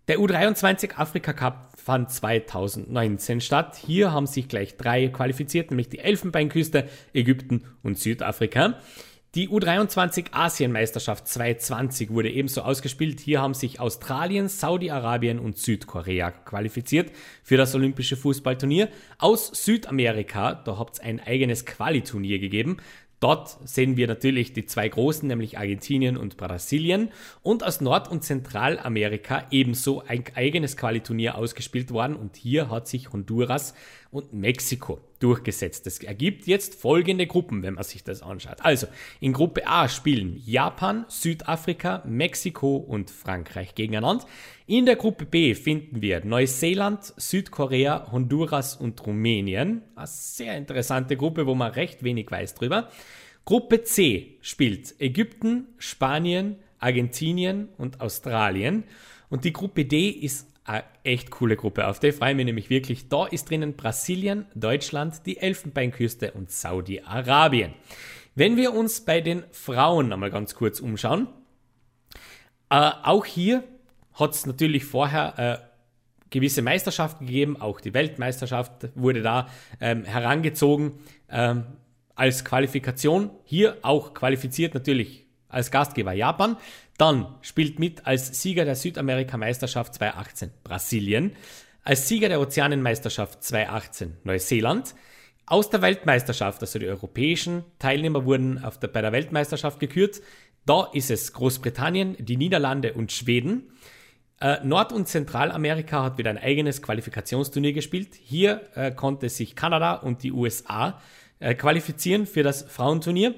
[0.09, 3.77] Der U23 Afrika Cup fand 2019 statt.
[3.77, 8.79] Hier haben sich gleich drei qualifiziert, nämlich die Elfenbeinküste, Ägypten und Südafrika.
[9.35, 13.21] Die U23 Asienmeisterschaft 2020 wurde ebenso ausgespielt.
[13.21, 18.89] Hier haben sich Australien, Saudi-Arabien und Südkorea qualifiziert für das Olympische Fußballturnier.
[19.19, 22.79] Aus Südamerika, da hat es ein eigenes Qualiturnier gegeben.
[23.21, 27.11] Dort sehen wir natürlich die zwei großen, nämlich Argentinien und Brasilien.
[27.43, 32.15] Und aus Nord- und Zentralamerika ebenso ein eigenes Qualiturnier ausgespielt worden.
[32.15, 33.75] Und hier hat sich Honduras
[34.11, 35.87] und Mexiko durchgesetzt.
[35.87, 38.59] Das ergibt jetzt folgende Gruppen, wenn man sich das anschaut.
[38.61, 38.87] Also,
[39.21, 44.25] in Gruppe A spielen Japan, Südafrika, Mexiko und Frankreich gegeneinander.
[44.67, 49.83] In der Gruppe B finden wir Neuseeland, Südkorea, Honduras und Rumänien.
[49.95, 52.89] Eine sehr interessante Gruppe, wo man recht wenig weiß drüber.
[53.45, 58.85] Gruppe C spielt Ägypten, Spanien, Argentinien und Australien.
[59.31, 60.48] Und die Gruppe D ist
[61.09, 61.89] echt coole Gruppe.
[61.89, 63.09] Auf die freue ich mich nämlich wirklich.
[63.09, 67.73] Da ist drinnen Brasilien, Deutschland, die Elfenbeinküste und Saudi-Arabien.
[68.35, 71.27] Wenn wir uns bei den Frauen einmal ganz kurz umschauen,
[72.71, 73.65] äh, auch hier
[74.13, 75.59] hat es natürlich vorher äh,
[76.31, 79.49] gewisse Meisterschaften gegeben, auch die Weltmeisterschaft wurde da
[79.81, 81.65] ähm, herangezogen ähm,
[82.15, 83.31] als Qualifikation.
[83.45, 86.59] Hier auch qualifiziert natürlich als Gastgeber Japan.
[86.99, 91.33] Dann spielt mit als Sieger der Südamerika-Meisterschaft 2018 Brasilien,
[91.85, 94.95] als Sieger der Ozeanenmeisterschaft 2018 Neuseeland.
[95.47, 100.21] Aus der Weltmeisterschaft, also die europäischen Teilnehmer wurden der, bei der Weltmeisterschaft gekürt.
[100.67, 103.71] Da ist es Großbritannien, die Niederlande und Schweden.
[104.41, 108.17] Äh, Nord- und Zentralamerika hat wieder ein eigenes Qualifikationsturnier gespielt.
[108.21, 111.01] Hier äh, konnte sich Kanada und die USA
[111.39, 113.35] äh, qualifizieren für das Frauenturnier.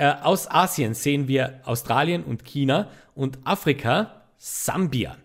[0.00, 5.18] Äh, aus Asien sehen wir Australien und China und Afrika Sambia.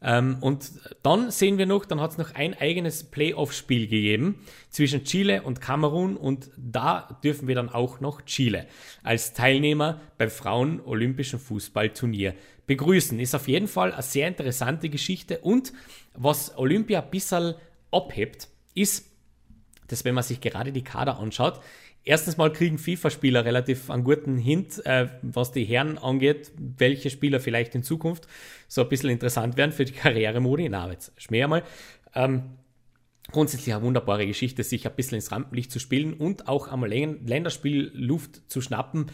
[0.00, 0.70] Ähm, und
[1.02, 5.60] dann sehen wir noch, dann hat es noch ein eigenes Playoff-Spiel gegeben zwischen Chile und
[5.60, 8.66] Kamerun und da dürfen wir dann auch noch Chile
[9.02, 12.32] als Teilnehmer beim Frauen-Olympischen Fußballturnier
[12.66, 13.20] begrüßen.
[13.20, 15.74] Ist auf jeden Fall eine sehr interessante Geschichte und
[16.14, 17.56] was Olympia ein bisschen
[17.90, 19.04] abhebt ist,
[19.88, 21.60] dass wenn man sich gerade die Kader anschaut,
[22.04, 27.40] erstens mal kriegen FIFA-Spieler relativ einen guten Hint, äh, was die Herren angeht, welche Spieler
[27.40, 28.26] vielleicht in Zukunft
[28.68, 30.68] so ein bisschen interessant werden für die Karrieremodi.
[30.68, 31.62] Na, jetzt schmäh mal.
[32.14, 32.42] Ähm,
[33.32, 38.50] grundsätzlich eine wunderbare Geschichte, sich ein bisschen ins Rampenlicht zu spielen und auch einmal Länderspielluft
[38.50, 39.06] zu schnappen,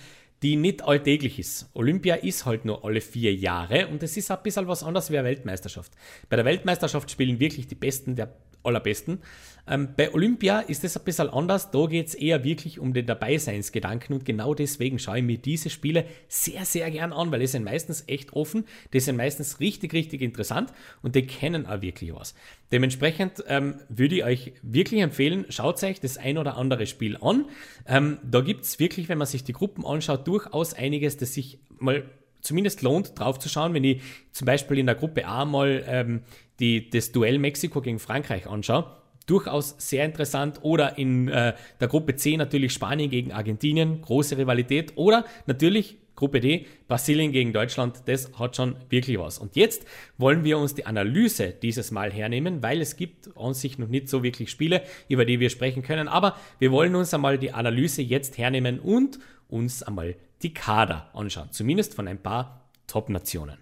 [0.43, 1.71] die nicht alltäglich ist.
[1.75, 5.19] Olympia ist halt nur alle vier Jahre und es ist ein bisschen was anderes wie
[5.19, 5.93] eine Weltmeisterschaft.
[6.29, 9.21] Bei der Weltmeisterschaft spielen wirklich die Besten der allerbesten.
[9.69, 11.71] Ähm, bei Olympia ist es ein bisschen anders.
[11.71, 15.71] Da geht es eher wirklich um den Dabeiseinsgedanken und genau deswegen schaue ich mir diese
[15.71, 19.93] Spiele sehr, sehr gern an, weil die sind meistens echt offen, die sind meistens richtig,
[19.93, 22.35] richtig interessant und die kennen auch wirklich was.
[22.73, 27.47] Dementsprechend ähm, würde ich euch wirklich empfehlen, schaut euch das ein oder andere Spiel an.
[27.87, 31.59] Ähm, da gibt es wirklich, wenn man sich die Gruppen anschaut, durchaus einiges, das sich
[31.79, 32.05] mal
[32.41, 36.23] zumindest lohnt, drauf zu schauen, wenn ich zum Beispiel in der Gruppe A mal ähm,
[36.59, 38.97] die, das Duell Mexiko gegen Frankreich anschaue.
[39.27, 40.61] Durchaus sehr interessant.
[40.63, 44.93] Oder in äh, der Gruppe C natürlich Spanien gegen Argentinien, große Rivalität.
[44.97, 49.39] Oder natürlich Gruppe D, Brasilien gegen Deutschland, das hat schon wirklich was.
[49.39, 49.87] Und jetzt
[50.19, 54.11] wollen wir uns die Analyse dieses Mal hernehmen, weil es gibt an sich noch nicht
[54.11, 56.09] so wirklich Spiele, über die wir sprechen können.
[56.09, 61.51] Aber wir wollen uns einmal die Analyse jetzt hernehmen und uns einmal die Kader anschauen.
[61.51, 63.59] Zumindest von ein paar Top-Nationen.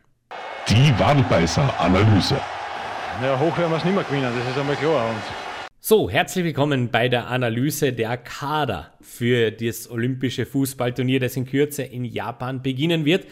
[0.68, 2.40] Die Wadenbeißer-Analyse.
[3.22, 5.10] Ja, hoch werden wir es nicht mehr gewinnen, das ist einmal klar.
[5.10, 5.22] Und
[5.80, 11.82] so, herzlich willkommen bei der Analyse der Kader für das Olympische Fußballturnier, das in Kürze
[11.82, 13.26] in Japan beginnen wird.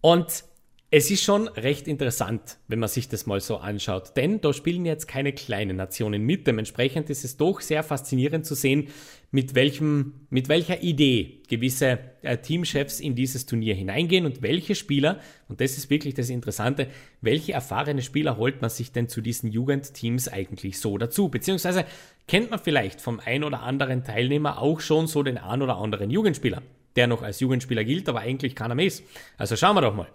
[0.00, 0.44] Und
[0.90, 4.84] es ist schon recht interessant, wenn man sich das mal so anschaut, denn da spielen
[4.84, 6.46] jetzt keine kleinen Nationen mit.
[6.46, 8.88] Dementsprechend ist es doch sehr faszinierend zu sehen,
[9.32, 15.18] mit, welchem, mit welcher Idee gewisse äh, Teamchefs in dieses Turnier hineingehen und welche Spieler,
[15.48, 16.86] und das ist wirklich das Interessante,
[17.22, 21.30] welche erfahrene Spieler holt man sich denn zu diesen Jugendteams eigentlich so dazu?
[21.30, 21.86] Beziehungsweise
[22.28, 26.10] kennt man vielleicht vom ein oder anderen Teilnehmer auch schon so den ein oder anderen
[26.10, 26.62] Jugendspieler?
[26.94, 29.02] der noch als Jugendspieler gilt, aber eigentlich keiner mehr ist.
[29.38, 30.08] Also schauen wir doch mal.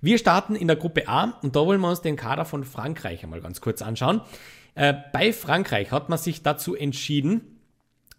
[0.00, 3.22] Wir starten in der Gruppe A und da wollen wir uns den Kader von Frankreich
[3.22, 4.20] einmal ganz kurz anschauen.
[4.74, 7.53] Äh, bei Frankreich hat man sich dazu entschieden,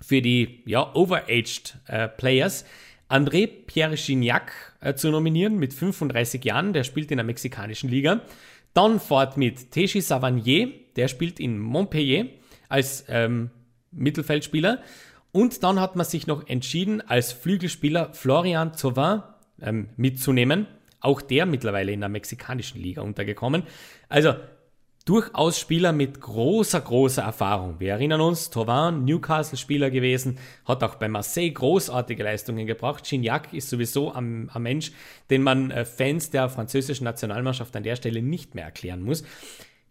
[0.06, 2.66] für die ja, overaged äh, Players
[3.10, 8.22] André Pierre Gignac äh, zu nominieren mit 35 Jahren, der spielt in der mexikanischen Liga.
[8.74, 12.28] Dann fort mit Teji Savanier, der spielt in Montpellier
[12.68, 13.52] als ähm,
[13.92, 14.82] Mittelfeldspieler.
[15.32, 19.22] Und dann hat man sich noch entschieden, als Flügelspieler Florian Thauvin
[19.62, 20.68] ähm, mitzunehmen.
[21.00, 23.64] Auch der mittlerweile in der mexikanischen Liga untergekommen.
[24.10, 24.34] Also
[25.06, 27.80] durchaus Spieler mit großer, großer Erfahrung.
[27.80, 33.06] Wir erinnern uns, Thauvin, Newcastle-Spieler gewesen, hat auch bei Marseille großartige Leistungen gebracht.
[33.08, 34.92] Gignac ist sowieso ein, ein Mensch,
[35.30, 39.24] den man äh, Fans der französischen Nationalmannschaft an der Stelle nicht mehr erklären muss.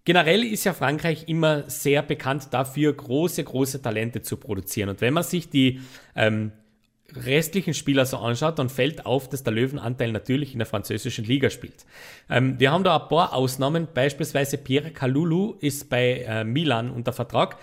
[0.05, 4.90] Generell ist ja Frankreich immer sehr bekannt dafür, große, große Talente zu produzieren.
[4.90, 5.81] Und wenn man sich die
[6.16, 6.53] ähm,
[7.12, 11.51] restlichen Spieler so anschaut, dann fällt auf, dass der Löwenanteil natürlich in der französischen Liga
[11.51, 11.85] spielt.
[12.31, 17.12] Ähm, wir haben da ein paar Ausnahmen, beispielsweise Pierre Kalulu ist bei äh, Milan unter
[17.12, 17.59] Vertrag.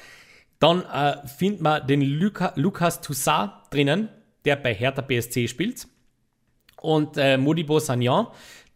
[0.59, 4.09] Dann äh, findet man den Luca, Lucas Toussaint drinnen,
[4.45, 5.87] der bei Hertha BSC spielt.
[6.79, 8.27] Und äh, Modibo Sagnan,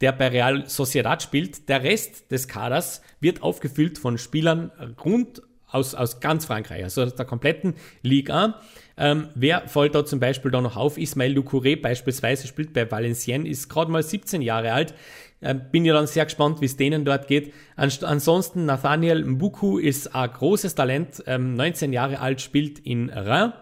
[0.02, 1.70] der bei Real Sociedad spielt.
[1.70, 4.72] Der Rest des Kaders wird aufgefüllt von Spielern
[5.04, 5.42] rund
[5.76, 8.62] aus, aus ganz Frankreich, also aus der kompletten Liga.
[8.98, 10.98] Ähm, wer fällt da zum Beispiel da noch auf?
[10.98, 14.94] Ismail Ducouré beispielsweise spielt bei Valenciennes, ist gerade mal 17 Jahre alt.
[15.42, 17.54] Ähm, bin ja dann sehr gespannt, wie es denen dort geht.
[17.76, 23.54] ansonsten Nathaniel Mbuku ist ein großes Talent, ähm, 19 Jahre alt, spielt in Reims.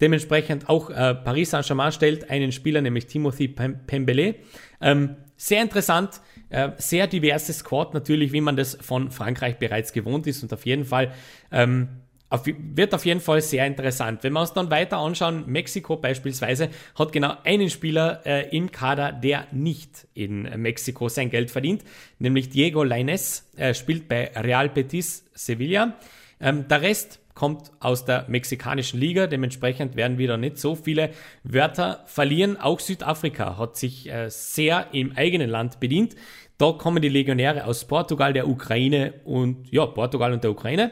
[0.00, 4.36] Dementsprechend auch äh, Paris Saint-Germain stellt einen Spieler, nämlich Timothy Pembele.
[4.80, 10.26] Ähm, sehr interessant, äh, sehr diverses Squad natürlich, wie man das von Frankreich bereits gewohnt
[10.26, 11.12] ist und auf jeden Fall
[11.52, 11.88] ähm,
[12.30, 14.22] auf, wird auf jeden Fall sehr interessant.
[14.22, 19.12] Wenn wir uns dann weiter anschauen, Mexiko beispielsweise hat genau einen Spieler äh, im Kader,
[19.12, 21.84] der nicht in Mexiko sein Geld verdient,
[22.18, 25.96] nämlich Diego Lainez, äh, spielt bei Real Betis Sevilla.
[26.40, 29.28] Ähm, der Rest kommt aus der mexikanischen Liga.
[29.28, 31.10] Dementsprechend werden wir da nicht so viele
[31.44, 32.56] Wörter verlieren.
[32.56, 36.16] Auch Südafrika hat sich äh, sehr im eigenen Land bedient.
[36.58, 40.90] Da kommen die Legionäre aus Portugal, der Ukraine und ja, Portugal und der Ukraine.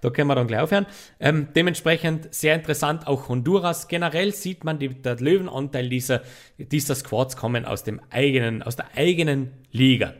[0.00, 0.86] da können wir dann gleich aufhören.
[1.20, 3.86] Ähm, dementsprechend sehr interessant auch Honduras.
[3.88, 6.22] Generell sieht man, die, der Löwenanteil dieser,
[6.56, 10.14] dieser Squads kommen aus dem eigenen, aus der eigenen Liga.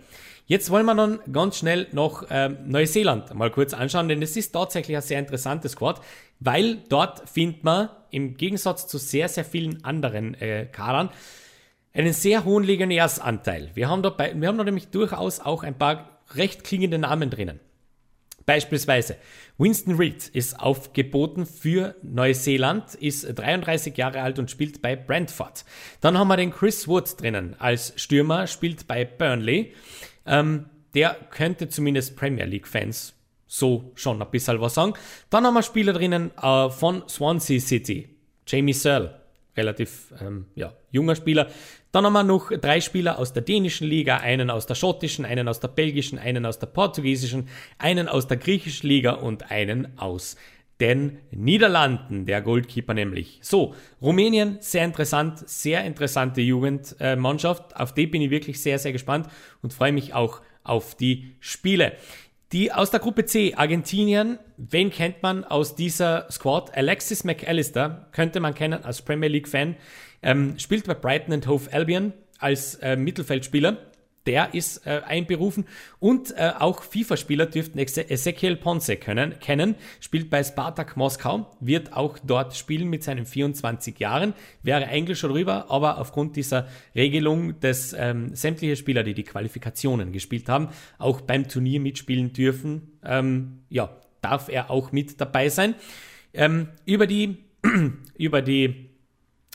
[0.46, 4.52] Jetzt wollen wir dann ganz schnell noch ähm, Neuseeland mal kurz anschauen, denn es ist
[4.52, 6.02] tatsächlich ein sehr interessantes Squad,
[6.38, 11.09] weil dort findet man im Gegensatz zu sehr, sehr vielen anderen äh, Kadern
[11.94, 13.70] einen sehr hohen Legionärsanteil.
[13.74, 17.30] Wir haben, da bei, wir haben da nämlich durchaus auch ein paar recht klingende Namen
[17.30, 17.61] drinnen.
[18.46, 19.16] Beispielsweise
[19.57, 25.64] Winston Reed ist aufgeboten für Neuseeland, ist 33 Jahre alt und spielt bei Brentford.
[26.02, 29.72] Dann haben wir den Chris Wood drinnen als Stürmer, spielt bei Burnley.
[30.26, 33.14] Ähm, der könnte zumindest Premier League-Fans
[33.46, 34.94] so schon ein bisschen was sagen.
[35.30, 38.08] Dann haben wir Spieler drinnen äh, von Swansea City.
[38.46, 39.14] Jamie Searle,
[39.56, 41.48] relativ ähm, ja, junger Spieler.
[41.92, 45.46] Dann haben wir noch drei Spieler aus der dänischen Liga, einen aus der schottischen, einen
[45.46, 50.37] aus der belgischen, einen aus der portugiesischen, einen aus der griechischen Liga und einen aus
[50.84, 53.38] den Niederlanden, der Goldkeeper nämlich.
[53.40, 57.74] So, Rumänien, sehr interessant, sehr interessante Jugendmannschaft.
[57.74, 59.28] Auf die bin ich wirklich sehr, sehr gespannt
[59.62, 61.94] und freue mich auch auf die Spiele.
[62.52, 66.76] Die aus der Gruppe C, Argentinien, wen kennt man aus dieser Squad?
[66.76, 69.76] Alexis McAllister, könnte man kennen als Premier League-Fan.
[70.22, 73.78] Ähm, spielt bei Brighton and Hove Albion als äh, Mittelfeldspieler.
[74.26, 75.66] Der ist äh, einberufen.
[75.98, 82.18] Und äh, auch FIFA-Spieler dürften Ezekiel Ponce können, kennen, spielt bei Spartak Moskau, wird auch
[82.18, 84.32] dort spielen mit seinen 24 Jahren,
[84.62, 90.12] wäre eigentlich schon rüber, aber aufgrund dieser Regelung, dass ähm, sämtliche Spieler, die die Qualifikationen
[90.12, 93.90] gespielt haben, auch beim Turnier mitspielen dürfen, ähm, ja,
[94.22, 95.74] darf er auch mit dabei sein.
[96.32, 97.44] Ähm, über die,
[98.18, 98.90] über die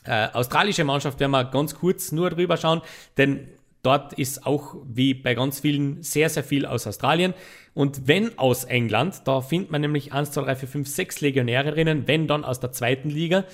[0.05, 2.81] äh, australische Mannschaft werden wir ganz kurz nur drüber schauen,
[3.17, 3.47] denn
[3.81, 7.33] dort ist auch wie bei ganz vielen sehr, sehr viel aus Australien.
[7.73, 11.71] Und wenn aus England, da findet man nämlich 1, 2, 3, 4, 5, 6 Legionäre
[11.71, 13.45] drinnen, wenn dann aus der zweiten Liga,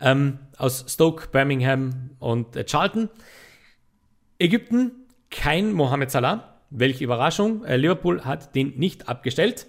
[0.00, 3.08] ähm, aus Stoke, Birmingham und äh, Charlton.
[4.38, 4.92] Ägypten,
[5.30, 6.60] kein Mohamed Salah.
[6.70, 7.64] Welche Überraschung.
[7.64, 9.66] Äh, Liverpool hat den nicht abgestellt.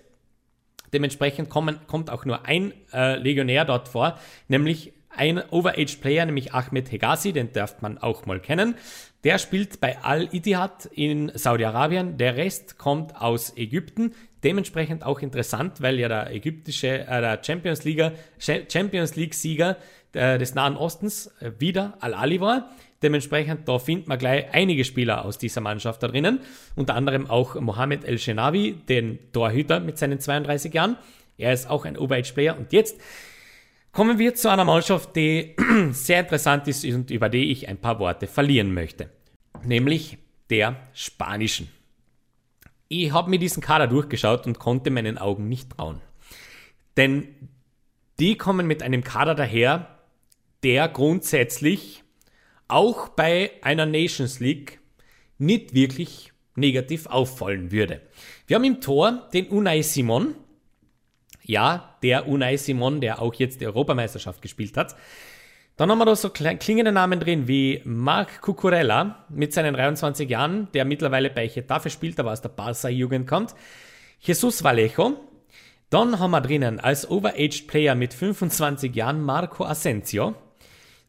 [0.93, 6.53] Dementsprechend kommen, kommt auch nur ein äh, Legionär dort vor, nämlich ein Overaged Player, nämlich
[6.53, 8.75] Ahmed Hegazi, den darf man auch mal kennen.
[9.23, 12.17] Der spielt bei Al-Ittihad in Saudi-Arabien.
[12.17, 14.13] Der Rest kommt aus Ägypten.
[14.43, 19.77] Dementsprechend auch interessant, weil ja der ägyptische, äh, der Champions League, Champions League Sieger
[20.13, 22.69] äh, des Nahen Ostens äh, wieder Al-Ali war.
[23.01, 26.41] Dementsprechend, da findet man gleich einige Spieler aus dieser Mannschaft da drinnen.
[26.75, 30.97] Unter anderem auch Mohamed El-Shenawi, den Torhüter mit seinen 32 Jahren.
[31.37, 32.57] Er ist auch ein Overage Player.
[32.57, 32.99] Und jetzt
[33.95, 35.55] Kommen wir zu einer Mannschaft, die
[35.91, 39.09] sehr interessant ist und über die ich ein paar Worte verlieren möchte.
[39.63, 40.17] Nämlich
[40.49, 41.69] der spanischen.
[42.89, 46.01] Ich habe mir diesen Kader durchgeschaut und konnte meinen Augen nicht trauen.
[46.97, 47.29] Denn
[48.19, 49.97] die kommen mit einem Kader daher,
[50.61, 52.03] der grundsätzlich
[52.67, 54.81] auch bei einer Nations League
[55.37, 58.01] nicht wirklich negativ auffallen würde.
[58.45, 60.35] Wir haben im Tor den Unai Simon,
[61.45, 64.95] ja, der Unai Simon, der auch jetzt die Europameisterschaft gespielt hat.
[65.77, 70.69] Dann haben wir da so klingende Namen drin wie Marc Cucurella mit seinen 23 Jahren,
[70.73, 73.53] der mittlerweile bei Getafe spielt, aber aus der Barca-Jugend kommt.
[74.19, 75.19] Jesus Vallejo.
[75.89, 80.35] Dann haben wir drinnen als Overaged Player mit 25 Jahren Marco Asensio.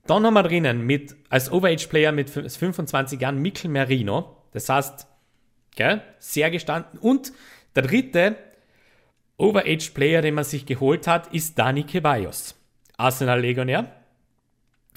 [0.07, 4.37] Dann haben wir drinnen mit, als Overaged Player mit 25 Jahren Mikel Merino.
[4.53, 5.07] Das heißt,
[5.77, 6.99] gell, sehr gestanden.
[6.99, 7.33] Und
[7.75, 8.37] der dritte
[9.39, 12.55] Overage Player, den man sich geholt hat, ist Dani Ceballos.
[12.97, 13.91] Arsenal Legionär.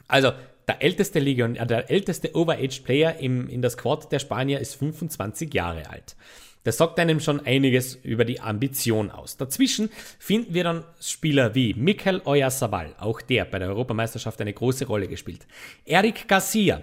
[0.08, 0.32] Also
[0.68, 5.54] der älteste Legionär, der älteste Overage Player im, in der Squad der Spanier ist 25
[5.54, 6.16] Jahre alt.
[6.64, 9.38] Das sagt einem schon einiges über die Ambition aus.
[9.38, 14.86] Dazwischen finden wir dann Spieler wie Mikel Oyarzabal, auch der bei der Europameisterschaft eine große
[14.86, 15.48] Rolle gespielt.
[15.86, 16.82] Eric Garcia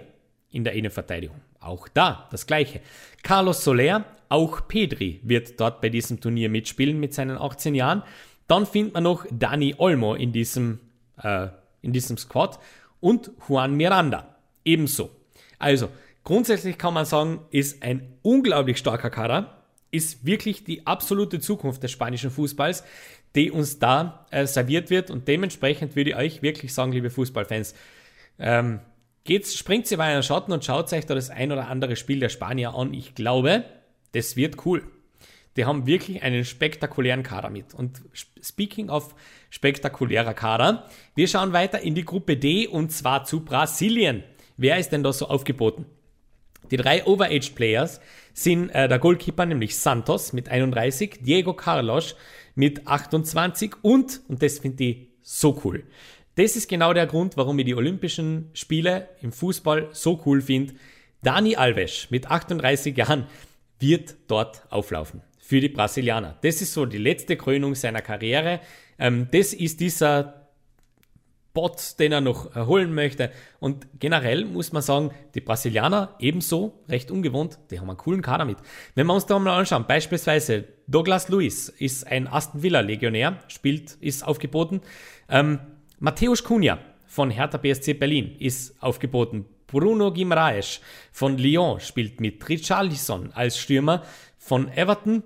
[0.51, 2.81] in der Innenverteidigung, auch da das gleiche.
[3.21, 8.03] Carlos Soler, auch Pedri wird dort bei diesem Turnier mitspielen mit seinen 18 Jahren.
[8.47, 10.79] Dann findet man noch Dani Olmo in diesem,
[11.21, 11.47] äh,
[11.81, 12.59] in diesem Squad
[12.99, 15.09] und Juan Miranda ebenso.
[15.59, 15.89] Also
[16.23, 21.91] grundsätzlich kann man sagen, ist ein unglaublich starker Kader, ist wirklich die absolute Zukunft des
[21.91, 22.83] spanischen Fußballs,
[23.35, 27.75] die uns da äh, serviert wird und dementsprechend würde ich euch wirklich sagen, liebe Fußballfans,
[28.39, 28.79] ähm,
[29.23, 32.19] geht's, springt sie bei einen Schatten und schaut euch da das ein oder andere Spiel
[32.19, 32.93] der Spanier an.
[32.93, 33.63] Ich glaube,
[34.11, 34.83] das wird cool.
[35.55, 37.73] Die haben wirklich einen spektakulären Kader mit.
[37.73, 39.15] Und speaking of
[39.49, 44.23] spektakulärer Kader, wir schauen weiter in die Gruppe D und zwar zu Brasilien.
[44.55, 45.85] Wer ist denn da so aufgeboten?
[46.69, 48.01] Die drei Overaged Players
[48.33, 52.15] sind äh, der Goalkeeper, nämlich Santos mit 31, Diego Carlos
[52.55, 55.83] mit 28 und, und das finde ich so cool.
[56.35, 60.75] Das ist genau der Grund, warum ich die Olympischen Spiele im Fußball so cool finde.
[61.23, 63.25] Dani Alves mit 38 Jahren
[63.79, 66.37] wird dort auflaufen für die Brasilianer.
[66.41, 68.59] Das ist so die letzte Krönung seiner Karriere.
[68.99, 70.47] Ähm, das ist dieser
[71.53, 73.31] Bot, den er noch holen möchte.
[73.59, 78.45] Und generell muss man sagen, die Brasilianer ebenso, recht ungewohnt, die haben einen coolen Kader
[78.45, 78.57] mit.
[78.93, 83.93] Wenn wir uns da mal anschauen, beispielsweise Douglas Luiz ist ein Aston Villa Legionär, spielt,
[84.01, 84.81] ist aufgeboten.
[85.29, 85.59] Ähm,
[85.99, 89.45] Matthäus Cunha von Hertha BSC Berlin ist aufgeboten.
[89.67, 90.79] Bruno Guimaraes
[91.11, 92.47] von Lyon spielt mit.
[92.47, 94.03] Richarlison als Stürmer
[94.37, 95.23] von Everton.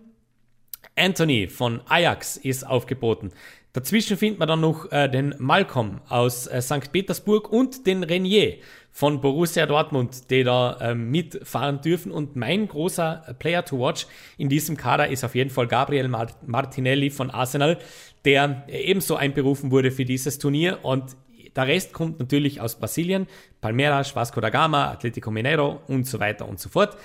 [0.96, 3.32] Anthony von Ajax ist aufgeboten.
[3.74, 6.92] Dazwischen findet man dann noch äh, den Malcolm aus äh, St.
[6.92, 8.58] Petersburg und den Renier
[8.92, 12.12] von Borussia Dortmund, die da äh, mitfahren dürfen.
[12.12, 16.36] Und mein großer Player to watch in diesem Kader ist auf jeden Fall Gabriel Mart
[16.46, 17.78] Martinelli von Arsenal,
[18.26, 20.80] der ebenso einberufen wurde für dieses Turnier.
[20.84, 21.16] Und
[21.56, 23.28] der Rest kommt natürlich aus Brasilien,
[23.60, 26.97] Palmeiras, Vasco da Gama, Atletico Mineiro und so weiter und so fort.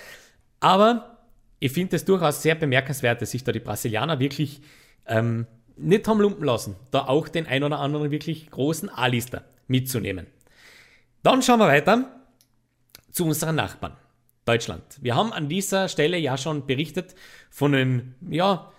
[0.60, 1.18] Aber
[1.58, 4.60] ich finde es durchaus sehr bemerkenswert, dass sich da die Brasilianer wirklich
[5.06, 10.26] ähm, nicht haben lumpen lassen, da auch den ein oder anderen wirklich großen A-Lister mitzunehmen.
[11.22, 12.10] Dann schauen wir weiter
[13.10, 13.96] zu unseren Nachbarn.
[14.46, 14.84] Deutschland.
[15.00, 17.16] Wir haben an dieser Stelle ja schon berichtet
[17.50, 18.72] von den, ja,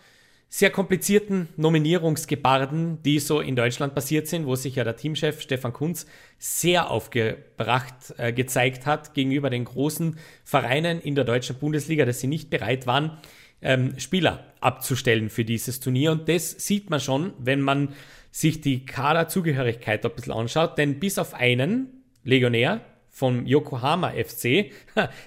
[0.50, 5.74] sehr komplizierten Nominierungsgebarden, die so in Deutschland passiert sind, wo sich ja der Teamchef Stefan
[5.74, 6.06] Kunz
[6.40, 12.28] sehr aufgebracht äh, gezeigt hat gegenüber den großen Vereinen in der deutschen Bundesliga, dass sie
[12.28, 13.18] nicht bereit waren,
[13.62, 16.12] ähm, Spieler abzustellen für dieses Turnier.
[16.12, 17.94] Und das sieht man schon, wenn man
[18.32, 22.82] sich die Kaderzugehörigkeit ein bisschen anschaut, denn bis auf einen Legionär
[23.18, 24.72] vom Yokohama FC,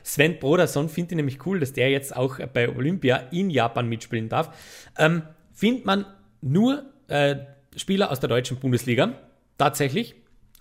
[0.04, 4.28] Sven Broderson, finde ich nämlich cool, dass der jetzt auch bei Olympia in Japan mitspielen
[4.28, 4.56] darf,
[4.96, 5.22] ähm,
[5.52, 6.06] findet man
[6.40, 7.34] nur äh,
[7.74, 9.14] Spieler aus der deutschen Bundesliga,
[9.58, 10.14] tatsächlich,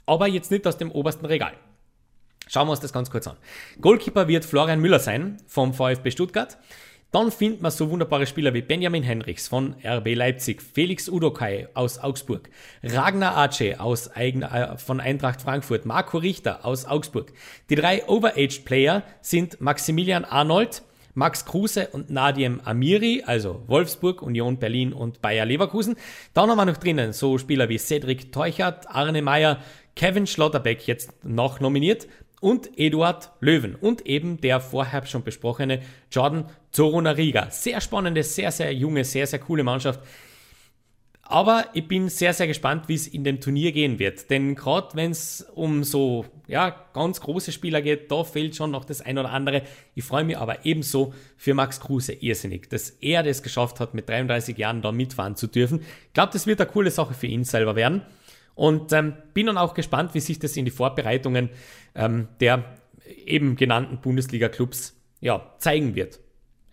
[0.07, 1.53] aber jetzt nicht aus dem obersten Regal.
[2.47, 3.37] Schauen wir uns das ganz kurz an.
[3.79, 6.57] Goalkeeper wird Florian Müller sein vom VfB Stuttgart.
[7.11, 11.97] Dann findet man so wunderbare Spieler wie Benjamin Henrichs von RB Leipzig, Felix Udokai aus
[11.97, 12.49] Augsburg,
[12.83, 17.33] Ragnar Ace aus Eigen, äh, von Eintracht Frankfurt, Marco Richter aus Augsburg.
[17.71, 20.83] Die drei Overaged Player sind Maximilian Arnold,
[21.15, 25.95] Max Kruse und Nadiem Amiri, also Wolfsburg, Union Berlin und Bayer Leverkusen.
[26.35, 29.57] Dann haben wir noch drinnen so Spieler wie Cedric Teuchert, Arne Meyer,
[29.95, 32.07] Kevin Schlotterbeck jetzt noch nominiert
[32.39, 35.81] und Eduard Löwen und eben der vorher schon besprochene
[36.11, 37.49] Jordan Zorunariga.
[37.49, 39.99] Sehr spannende, sehr, sehr junge, sehr, sehr coole Mannschaft.
[41.31, 44.31] Aber ich bin sehr, sehr gespannt, wie es in dem Turnier gehen wird.
[44.31, 48.83] Denn gerade wenn es um so ja, ganz große Spieler geht, da fehlt schon noch
[48.83, 49.61] das ein oder andere.
[49.93, 54.09] Ich freue mich aber ebenso für Max Kruse irrsinnig, dass er das geschafft hat, mit
[54.09, 55.81] 33 Jahren da mitfahren zu dürfen.
[56.07, 58.01] Ich glaube, das wird eine coole Sache für ihn selber werden.
[58.59, 61.49] Und ähm, bin dann auch gespannt, wie sich das in die Vorbereitungen
[61.95, 62.75] ähm, der
[63.25, 66.19] eben genannten Bundesliga-Clubs ja, zeigen wird.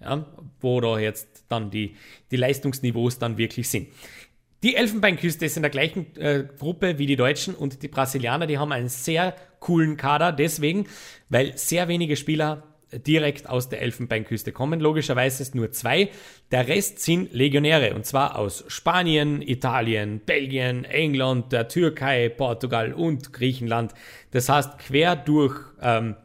[0.01, 0.27] Ja,
[0.61, 1.95] wo da jetzt dann die,
[2.33, 3.87] die Leistungsniveaus dann wirklich sind.
[4.65, 8.59] Die Elfenbeinküste ist in der gleichen äh, Gruppe wie die Deutschen und die Brasilianer, die
[8.59, 10.89] haben einen sehr coolen Kader, deswegen,
[11.29, 14.81] weil sehr wenige Spieler direkt aus der Elfenbeinküste kommen.
[14.81, 16.11] Logischerweise ist nur zwei.
[16.51, 23.33] Der Rest sind Legionäre und zwar aus Spanien, Italien, Belgien, England, der Türkei, Portugal und
[23.33, 23.93] Griechenland.
[24.31, 26.17] Das heißt quer durch, ähm,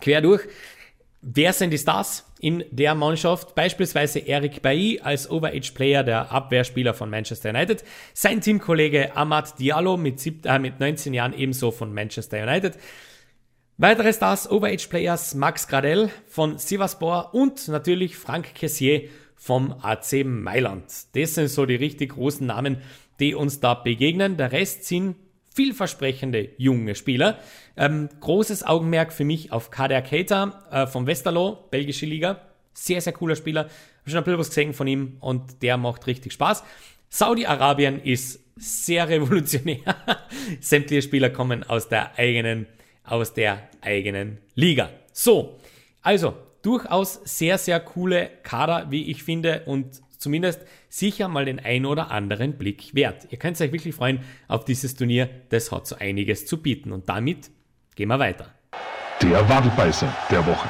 [0.00, 0.42] quer durch.
[1.20, 3.54] Wer sind die Stars in der Mannschaft?
[3.54, 7.84] Beispielsweise Eric Bailly als Overage-Player, der Abwehrspieler von Manchester United.
[8.12, 12.76] Sein Teamkollege Ahmad Diallo mit, sieb, äh, mit 19 Jahren ebenso von Manchester United.
[13.78, 20.84] Weitere Stars, Overage-Players Max Gradel von Sivaspor und natürlich Frank Kessier vom AC Mailand.
[21.14, 22.82] Das sind so die richtig großen Namen,
[23.18, 24.36] die uns da begegnen.
[24.36, 25.16] Der Rest sind
[25.54, 27.38] vielversprechende junge Spieler.
[27.74, 32.42] Ähm, großes Augenmerk für mich auf Kader Keita äh, vom Westerlo, belgische Liga.
[32.74, 33.62] Sehr, sehr cooler Spieler.
[33.62, 36.62] Habe schon ein bisschen was gesehen von ihm und der macht richtig Spaß.
[37.08, 39.96] Saudi-Arabien ist sehr revolutionär.
[40.60, 42.66] Sämtliche Spieler kommen aus der eigenen
[43.04, 44.90] aus der eigenen Liga.
[45.12, 45.58] So,
[46.02, 51.84] also durchaus sehr, sehr coole Kader, wie ich finde, und zumindest sicher mal den ein
[51.84, 53.26] oder anderen Blick wert.
[53.30, 56.92] Ihr könnt euch wirklich freuen auf dieses Turnier, das hat so einiges zu bieten.
[56.92, 57.50] Und damit
[57.96, 58.54] gehen wir weiter.
[59.20, 60.68] Der Wadelbeißer der Woche.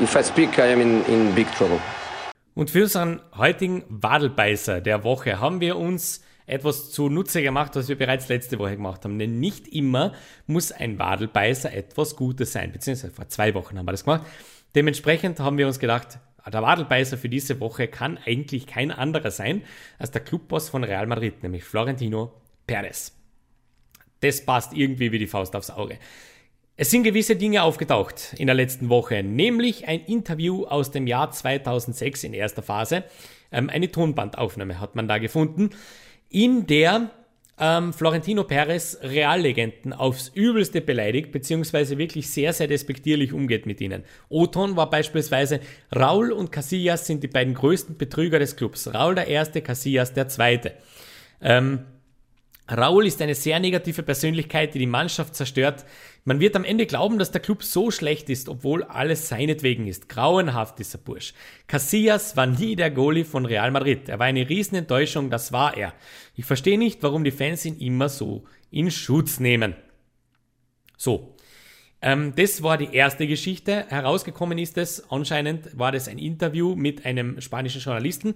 [0.00, 1.80] If I speak, I am in, in big trouble.
[2.54, 7.96] Und für unseren heutigen Wadelbeißer der Woche haben wir uns etwas zunutze gemacht, was wir
[7.96, 9.18] bereits letzte Woche gemacht haben.
[9.18, 10.12] Denn nicht immer
[10.46, 12.72] muss ein Wadelbeißer etwas Gutes sein.
[12.72, 14.26] Beziehungsweise vor zwei Wochen haben wir das gemacht.
[14.74, 16.18] Dementsprechend haben wir uns gedacht,
[16.50, 19.62] der Wadelbeißer für diese Woche kann eigentlich kein anderer sein
[19.98, 22.32] als der Clubboss von Real Madrid, nämlich Florentino
[22.66, 23.12] Perez.
[24.20, 25.98] Das passt irgendwie wie die Faust aufs Auge.
[26.76, 31.30] Es sind gewisse Dinge aufgetaucht in der letzten Woche, nämlich ein Interview aus dem Jahr
[31.30, 33.04] 2006 in erster Phase.
[33.52, 35.70] Ähm, eine Tonbandaufnahme hat man da gefunden,
[36.30, 37.10] in der
[37.58, 44.02] ähm, Florentino Perez Reallegenden aufs Übelste beleidigt, beziehungsweise wirklich sehr, sehr despektierlich umgeht mit ihnen.
[44.30, 45.60] Oton war beispielsweise,
[45.94, 48.92] Raul und Casillas sind die beiden größten Betrüger des Clubs.
[48.92, 50.72] Raul der Erste, Casillas der Zweite.
[51.42, 51.80] Ähm,
[52.70, 55.84] Raul ist eine sehr negative Persönlichkeit, die die Mannschaft zerstört.
[56.24, 60.08] Man wird am Ende glauben, dass der Club so schlecht ist, obwohl alles seinetwegen ist.
[60.08, 61.34] Grauenhaft dieser Bursch.
[61.66, 64.08] Casillas war nie der Goalie von Real Madrid.
[64.08, 65.94] Er war eine Riesenenttäuschung, das war er.
[66.36, 69.74] Ich verstehe nicht, warum die Fans ihn immer so in Schutz nehmen.
[70.96, 71.34] So.
[72.02, 73.86] Ähm, das war die erste Geschichte.
[73.88, 78.34] Herausgekommen ist es, anscheinend war das ein Interview mit einem spanischen Journalisten,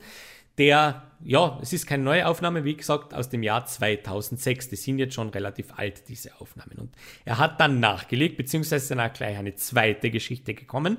[0.59, 4.69] der, ja, es ist keine neue Aufnahme, wie gesagt, aus dem Jahr 2006.
[4.71, 6.79] Die sind jetzt schon relativ alt, diese Aufnahmen.
[6.79, 6.91] Und
[7.25, 10.99] er hat dann nachgelegt, beziehungsweise danach gleich eine zweite Geschichte gekommen.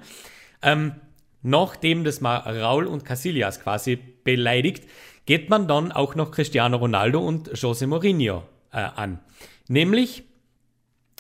[0.62, 0.95] Ähm,
[1.41, 4.89] nachdem das mal Raul und Casillas quasi beleidigt,
[5.26, 9.20] geht man dann auch noch Cristiano Ronaldo und Jose Mourinho äh, an.
[9.68, 10.24] Nämlich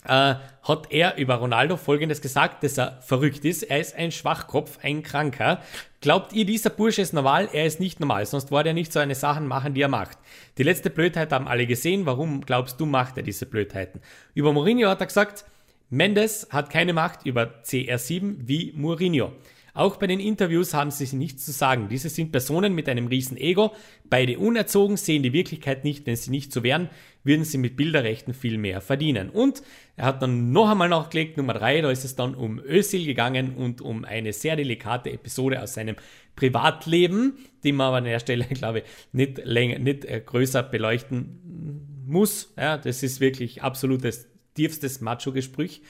[0.07, 3.63] äh, hat er über Ronaldo Folgendes gesagt, dass er verrückt ist.
[3.63, 5.61] Er ist ein Schwachkopf, ein Kranker.
[6.01, 7.49] Glaubt ihr, dieser Bursche ist normal?
[7.51, 10.17] Er ist nicht normal, sonst würde er nicht so eine Sachen machen, die er macht.
[10.57, 12.05] Die letzte Blödheit haben alle gesehen.
[12.05, 14.01] Warum glaubst du, macht er diese Blödheiten?
[14.33, 15.45] Über Mourinho hat er gesagt,
[15.89, 19.33] Mendes hat keine Macht über CR7 wie Mourinho.
[19.75, 21.89] Auch bei den Interviews haben sie nichts zu sagen.
[21.89, 23.73] Diese sind Personen mit einem riesen Ego.
[24.09, 26.05] Beide unerzogen, sehen die Wirklichkeit nicht.
[26.05, 26.89] Wenn sie nicht so wären,
[27.25, 29.29] würden sie mit Bilderrechten viel mehr verdienen.
[29.29, 29.61] Und
[29.97, 33.55] er hat dann noch einmal nachgelegt, Nummer drei, da ist es dann um Özil gegangen
[33.57, 35.97] und um eine sehr delikate Episode aus seinem
[36.37, 42.05] Privatleben, die man aber an der Stelle, glaube ich, nicht, länger, nicht äh, größer beleuchten
[42.07, 42.53] muss.
[42.57, 45.81] Ja, das ist wirklich absolutes tiefstes Macho-Gespräch,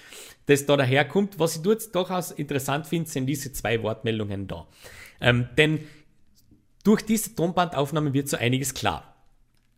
[0.48, 1.40] das da daherkommt.
[1.40, 4.68] Was ich dort durchaus interessant finde, sind diese zwei Wortmeldungen da.
[5.22, 5.80] Ähm, denn
[6.84, 9.16] durch diese Tonbandaufnahme wird so einiges klar.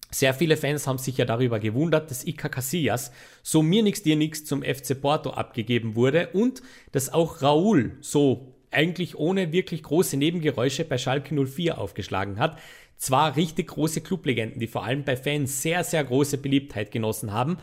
[0.10, 3.12] Sehr viele Fans haben sich ja darüber gewundert, dass Iker Casillas
[3.44, 6.62] so mir nix dir nix zum FC Porto abgegeben wurde und
[6.94, 12.58] dass auch Raúl so eigentlich ohne wirklich große Nebengeräusche bei Schalke 04 aufgeschlagen hat.
[12.98, 17.58] Zwar richtig große Clublegenden, die vor allem bei Fans sehr, sehr große Beliebtheit genossen haben.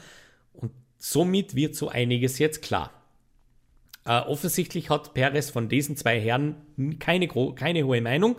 [1.06, 2.90] Somit wird so einiges jetzt klar.
[4.06, 6.56] Äh, offensichtlich hat Perez von diesen zwei Herren
[6.98, 8.36] keine, keine hohe Meinung.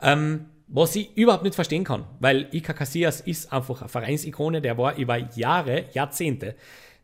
[0.00, 4.78] Ähm, was ich überhaupt nicht verstehen kann, weil Ika Casillas ist einfach eine Vereinsikone, der
[4.78, 6.54] war über Jahre, Jahrzehnte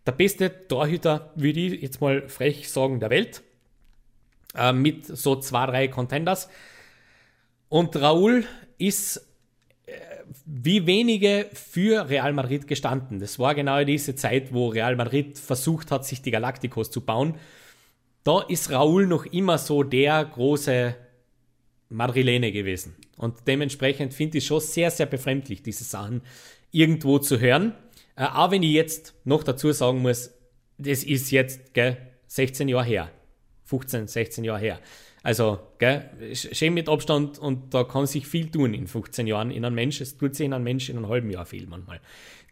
[0.07, 3.43] der beste Torhüter, würde ich jetzt mal frech sagen, der Welt.
[4.57, 6.49] Äh, mit so zwei, drei Contenders.
[7.69, 8.47] Und Raúl
[8.79, 9.21] ist
[10.47, 13.19] wie wenige für Real Madrid gestanden.
[13.19, 17.35] Das war genau diese Zeit, wo Real Madrid versucht hat, sich die Galacticos zu bauen.
[18.23, 20.97] Da ist Raúl noch immer so der große
[21.91, 22.95] Madrilene gewesen.
[23.17, 26.23] Und dementsprechend finde ich schon sehr, sehr befremdlich, diese Sachen
[26.71, 27.75] irgendwo zu hören.
[28.17, 30.33] Äh, auch wenn ich jetzt noch dazu sagen muss,
[30.79, 31.97] das ist jetzt gell,
[32.27, 33.11] 16 Jahre her.
[33.65, 34.81] 15, 16 Jahre her.
[35.25, 36.05] Also, gell,
[36.35, 40.03] schön mit Abstand und da kann sich viel tun in 15 Jahren in einem Mensch.
[40.03, 41.99] Es tut sich in einem Mensch in einem halben Jahr viel manchmal.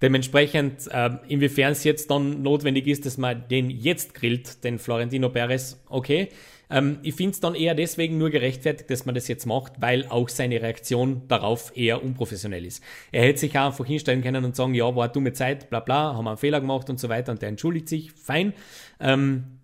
[0.01, 5.29] Dementsprechend, äh, inwiefern es jetzt dann notwendig ist, dass man den jetzt grillt, den Florentino
[5.29, 6.31] Perez, okay.
[6.70, 10.07] Ähm, ich finde es dann eher deswegen nur gerechtfertigt, dass man das jetzt macht, weil
[10.09, 12.83] auch seine Reaktion darauf eher unprofessionell ist.
[13.12, 16.14] Er hätte sich auch einfach hinstellen können und sagen, ja, war dumme Zeit, bla bla,
[16.14, 18.55] haben wir einen Fehler gemacht und so weiter und der entschuldigt sich, fein.
[18.99, 19.59] Ähm,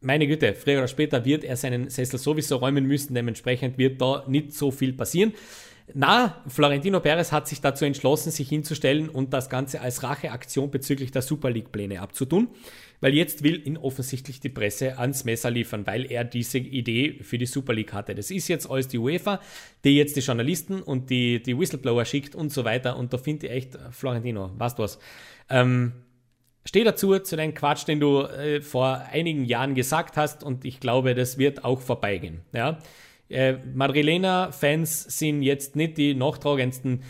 [0.00, 4.24] meine Güte, früher oder später wird er seinen Sessel sowieso räumen müssen, dementsprechend wird da
[4.28, 5.32] nicht so viel passieren.
[5.94, 11.12] Na, Florentino Perez hat sich dazu entschlossen, sich hinzustellen und das Ganze als Racheaktion bezüglich
[11.12, 12.48] der Super League-Pläne abzutun,
[13.00, 17.38] weil jetzt will ihn offensichtlich die Presse ans Messer liefern, weil er diese Idee für
[17.38, 18.14] die Super League hatte.
[18.14, 19.40] Das ist jetzt alles die UEFA,
[19.82, 22.98] die jetzt die Journalisten und die, die Whistleblower schickt und so weiter.
[22.98, 24.98] Und da finde ich echt, Florentino, weißt du was?
[25.48, 25.92] Ähm,
[26.64, 30.80] Steh dazu, zu deinem Quatsch, den du äh, vor einigen Jahren gesagt hast und ich
[30.80, 32.42] glaube, das wird auch vorbeigehen.
[32.52, 32.78] Ja?
[33.30, 37.02] Äh, Madrilener-Fans sind jetzt nicht die nachtragendsten.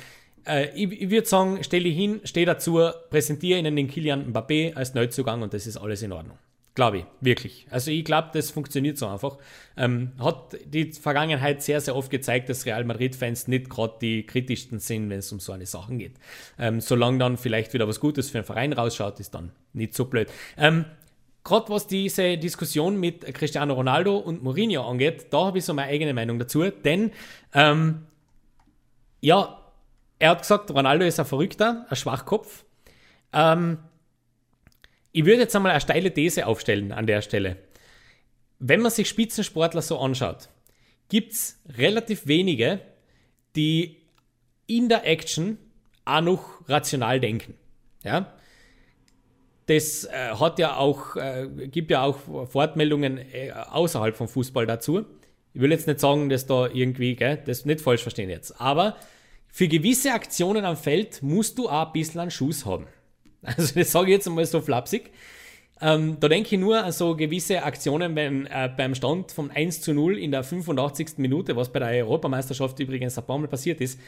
[0.46, 2.80] Äh, ich, ich würde sagen, stell dich hin, steh dazu,
[3.10, 6.38] präsentiere ihnen den Kilian Mbappé als Neuzugang und das ist alles in Ordnung.
[6.78, 7.66] Glaube ich, wirklich.
[7.70, 9.38] Also ich glaube, das funktioniert so einfach.
[9.76, 14.78] Ähm, hat die Vergangenheit sehr, sehr oft gezeigt, dass Real Madrid-Fans nicht gerade die kritischsten
[14.78, 16.12] sind, wenn es um so eine Sachen geht.
[16.56, 20.04] Ähm, solange dann vielleicht wieder was Gutes für den Verein rausschaut, ist dann nicht so
[20.04, 20.28] blöd.
[20.56, 20.84] Ähm,
[21.42, 25.90] gerade was diese Diskussion mit Cristiano Ronaldo und Mourinho angeht, da habe ich so meine
[25.90, 27.10] eigene Meinung dazu, denn
[27.54, 28.06] ähm,
[29.20, 29.64] ja,
[30.20, 32.64] er hat gesagt, Ronaldo ist ein Verrückter, ein Schwachkopf.
[33.32, 33.78] Ähm,
[35.18, 37.56] ich würde jetzt einmal eine steile These aufstellen an der Stelle.
[38.60, 40.48] Wenn man sich Spitzensportler so anschaut,
[41.08, 42.78] gibt es relativ wenige,
[43.56, 43.96] die
[44.68, 45.58] in der Action
[46.04, 47.54] auch noch rational denken.
[48.04, 48.32] Ja.
[49.66, 55.04] Das äh, hat ja auch, äh, gibt ja auch Fortmeldungen äh, außerhalb vom Fußball dazu.
[55.52, 58.60] Ich will jetzt nicht sagen, dass da irgendwie, gell, das nicht falsch verstehen jetzt.
[58.60, 58.96] Aber
[59.48, 62.86] für gewisse Aktionen am Feld musst du auch ein bisschen einen Schuss haben.
[63.42, 65.10] Also das sage ich jetzt einmal so flapsig.
[65.80, 69.80] Ähm, da denke ich nur an so gewisse Aktionen beim, äh, beim Stand von 1
[69.80, 71.18] zu 0 in der 85.
[71.18, 74.00] Minute, was bei der Europameisterschaft übrigens ein paar Mal passiert ist.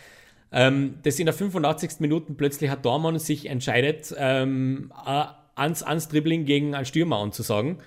[0.52, 2.00] Ähm, dass in der 85.
[2.00, 4.92] Minute plötzlich hat Dormann sich entscheidet, ähm,
[5.54, 7.78] ans, ans Dribbling gegen einen Stürmer anzusagen.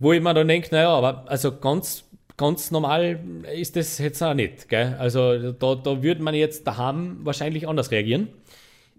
[0.00, 2.04] Wo ich mir dann denke, naja, aber also ganz,
[2.36, 3.20] ganz normal
[3.54, 4.68] ist das jetzt auch nicht.
[4.68, 4.96] Gell?
[4.98, 8.28] Also da, da würde man jetzt daheim wahrscheinlich anders reagieren.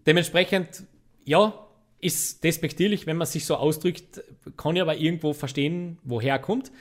[0.05, 0.83] Dementsprechend,
[1.29, 1.53] ja,
[2.01, 4.23] ist despektierlich, wenn man sich so ausdrückt,
[4.57, 6.71] kann ich aber irgendwo verstehen, woher er kommt.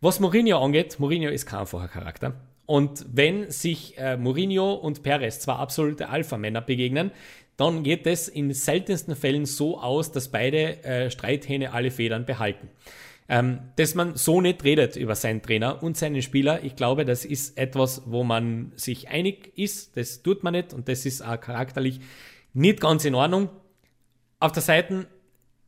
[0.00, 2.40] Was Mourinho angeht, Mourinho ist kein einfacher Charakter.
[2.64, 7.10] Und wenn sich äh, Mourinho und Perez, zwei absolute Alpha-Männer, begegnen,
[7.58, 12.70] dann geht es in seltensten Fällen so aus, dass beide äh, Streithähne alle Federn behalten.
[13.28, 17.26] Ähm, dass man so nicht redet über seinen Trainer und seinen Spieler, ich glaube, das
[17.26, 19.98] ist etwas, wo man sich einig ist.
[19.98, 22.00] Das tut man nicht und das ist auch charakterlich
[22.54, 23.50] nicht ganz in Ordnung.
[24.40, 25.06] Auf der Seite,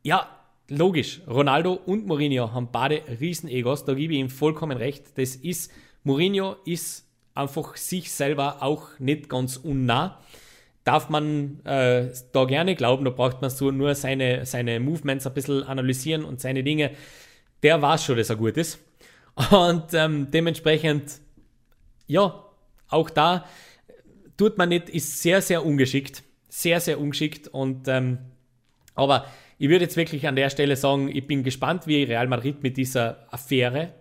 [0.01, 0.27] ja,
[0.67, 5.15] logisch, Ronaldo und Mourinho haben beide Riesen-Egos, da gebe ich ihm vollkommen recht.
[5.15, 5.71] Das ist,
[6.03, 10.19] Mourinho ist einfach sich selber auch nicht ganz unnah.
[10.85, 15.33] Darf man äh, da gerne glauben, da braucht man so nur seine, seine Movements ein
[15.35, 16.91] bisschen analysieren und seine Dinge.
[17.61, 18.79] Der weiß schon, dass er gut ist.
[19.51, 21.21] Und ähm, dementsprechend,
[22.07, 22.43] ja,
[22.89, 23.45] auch da
[24.35, 26.23] tut man nicht, ist sehr, sehr ungeschickt.
[26.49, 28.17] Sehr, sehr ungeschickt und ähm,
[28.95, 29.25] aber
[29.57, 32.77] ich würde jetzt wirklich an der Stelle sagen, ich bin gespannt, wie Real Madrid mit
[32.77, 33.93] dieser Affäre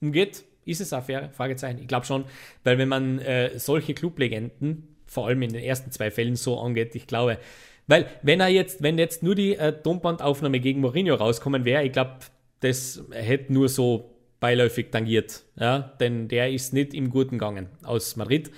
[0.00, 0.44] umgeht.
[0.64, 1.30] Ist es eine Affäre?
[1.32, 1.78] Fragezeichen.
[1.80, 2.24] Ich glaube schon,
[2.62, 6.94] weil wenn man äh, solche Clublegenden, vor allem in den ersten zwei Fällen so angeht,
[6.94, 7.38] ich glaube,
[7.86, 11.92] weil wenn er jetzt, wenn jetzt nur die äh, Tonbandaufnahme gegen Mourinho rauskommen wäre, ich
[11.92, 12.16] glaube,
[12.60, 18.16] das hätte nur so beiläufig tangiert, ja, denn der ist nicht im Guten gegangen aus
[18.16, 18.50] Madrid.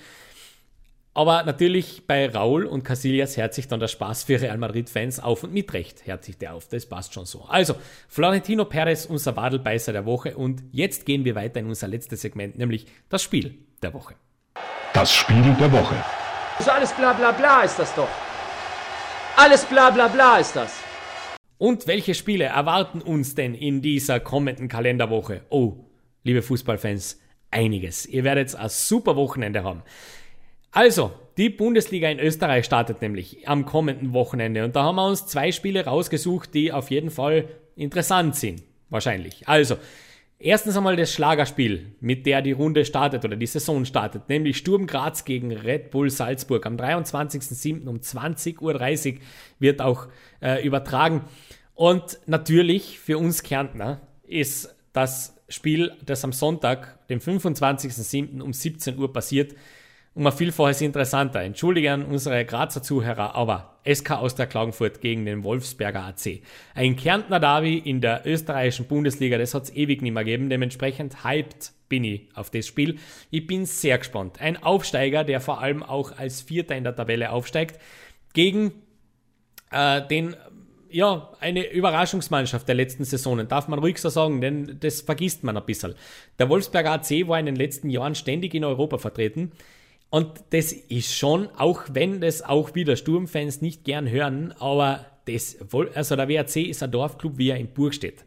[1.17, 5.43] Aber natürlich bei Raul und Casillas hört sich dann der Spaß für Real Madrid-Fans auf
[5.43, 6.67] und mit Recht hört sich der auf.
[6.67, 7.43] Das passt schon so.
[7.45, 7.73] Also,
[8.07, 10.37] Florentino Perez, unser Wadelbeißer der Woche.
[10.37, 14.13] Und jetzt gehen wir weiter in unser letztes Segment, nämlich das Spiel der Woche.
[14.93, 15.95] Das Spiel der Woche.
[16.59, 18.09] So alles bla bla bla ist das doch.
[19.37, 20.71] Alles bla bla bla ist das.
[21.57, 25.41] Und welche Spiele erwarten uns denn in dieser kommenden Kalenderwoche?
[25.49, 25.77] Oh,
[26.21, 28.05] liebe Fußballfans, einiges.
[28.05, 29.81] Ihr werdet ein super Wochenende haben.
[30.71, 35.27] Also, die Bundesliga in Österreich startet nämlich am kommenden Wochenende und da haben wir uns
[35.27, 38.63] zwei Spiele rausgesucht, die auf jeden Fall interessant sind.
[38.89, 39.47] Wahrscheinlich.
[39.47, 39.77] Also,
[40.39, 44.87] erstens einmal das Schlagerspiel, mit der die Runde startet oder die Saison startet, nämlich Sturm
[44.87, 46.65] Graz gegen Red Bull Salzburg.
[46.65, 47.87] Am 23.07.
[47.87, 49.19] um 20.30 Uhr
[49.59, 50.07] wird auch
[50.41, 51.25] äh, übertragen.
[51.75, 58.41] Und natürlich für uns Kärntner ist das Spiel, das am Sonntag, dem 25.07.
[58.41, 59.53] um 17 Uhr passiert,
[60.17, 61.41] um ein Vielfaches interessanter.
[61.43, 66.41] Entschuldige an unsere Grazer Zuhörer, aber SK aus der Klagenfurt gegen den Wolfsberger AC.
[66.73, 70.49] Ein Kärntner Derby in der österreichischen Bundesliga, das hat es ewig nicht mehr gegeben.
[70.49, 72.97] Dementsprechend hyped bin ich auf das Spiel.
[73.29, 74.41] Ich bin sehr gespannt.
[74.41, 77.79] Ein Aufsteiger, der vor allem auch als Vierter in der Tabelle aufsteigt,
[78.33, 78.71] gegen
[79.71, 80.35] äh, den
[80.89, 85.57] ja, eine Überraschungsmannschaft der letzten Saisonen, darf man ruhig so sagen, denn das vergisst man
[85.57, 85.93] ein bisschen.
[86.39, 89.51] Der Wolfsberger AC war in den letzten Jahren ständig in Europa vertreten.
[90.09, 95.57] Und das ist schon, auch wenn das auch wieder Sturmfans nicht gern hören, aber das,
[95.93, 98.23] also der WRC ist ein Dorfclub, wie er in Burg steht.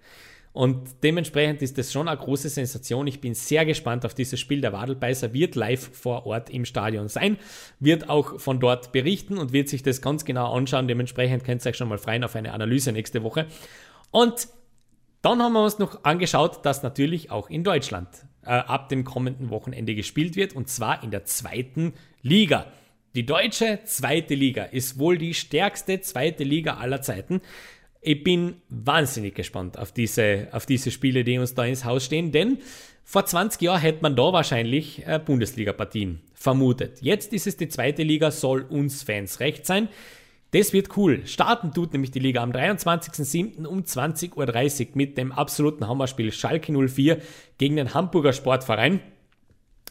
[0.53, 3.07] Und dementsprechend ist das schon eine große Sensation.
[3.07, 4.61] Ich bin sehr gespannt auf dieses Spiel.
[4.61, 7.39] Der Wadelbeißer wird live vor Ort im Stadion sein,
[7.79, 10.89] wird auch von dort berichten und wird sich das ganz genau anschauen.
[10.89, 13.47] Dementsprechend könnt ihr euch schon mal freuen auf eine Analyse nächste Woche.
[14.11, 14.49] Und
[15.23, 18.09] dann haben wir uns noch angeschaut, dass natürlich auch in Deutschland
[18.51, 22.67] äh, ab dem kommenden Wochenende gespielt wird und zwar in der zweiten Liga.
[23.15, 27.43] Die deutsche zweite Liga ist wohl die stärkste zweite Liga aller Zeiten.
[28.01, 32.33] Ich bin wahnsinnig gespannt auf diese, auf diese Spiele, die uns da ins Haus stehen,
[32.33, 32.59] denn
[33.05, 36.99] vor 20 Jahren hätte man da wahrscheinlich äh, Bundesliga-Partien vermutet.
[37.03, 39.89] Jetzt ist es die zweite Liga, soll uns Fans recht sein.
[40.53, 41.27] Das wird cool.
[41.27, 43.67] Starten tut nämlich die Liga am 23.07.
[43.67, 47.19] um 20.30 Uhr mit dem absoluten Hammerspiel Schalke 04
[47.59, 49.01] gegen den Hamburger Sportverein.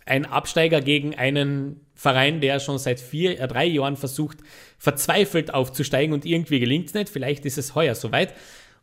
[0.06, 4.40] Ein Absteiger gegen einen Verein, der schon seit vier, äh, drei Jahren versucht,
[4.78, 7.10] verzweifelt aufzusteigen und irgendwie gelingt es nicht.
[7.10, 8.34] Vielleicht ist es heuer soweit.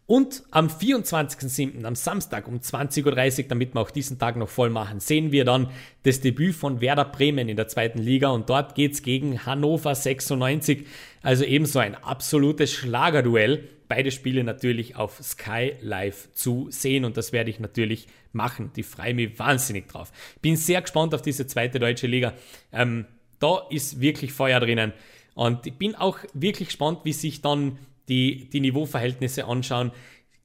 [0.06, 4.70] Und am 24.07., am Samstag um 20.30 Uhr, damit wir auch diesen Tag noch voll
[4.70, 5.68] machen, sehen wir dann
[6.04, 10.86] das Debüt von Werder Bremen in der zweiten Liga und dort geht's gegen Hannover 96.
[11.22, 13.68] Also ebenso ein absolutes Schlagerduell.
[13.88, 18.70] Beide Spiele natürlich auf Sky Live zu sehen und das werde ich natürlich machen.
[18.76, 20.12] Die freue mich wahnsinnig drauf.
[20.40, 22.32] Bin sehr gespannt auf diese zweite deutsche Liga.
[22.72, 23.06] Ähm,
[23.40, 24.92] da ist wirklich Feuer drinnen.
[25.34, 27.78] Und ich bin auch wirklich gespannt, wie sich dann
[28.08, 29.92] die, die Niveauverhältnisse anschauen.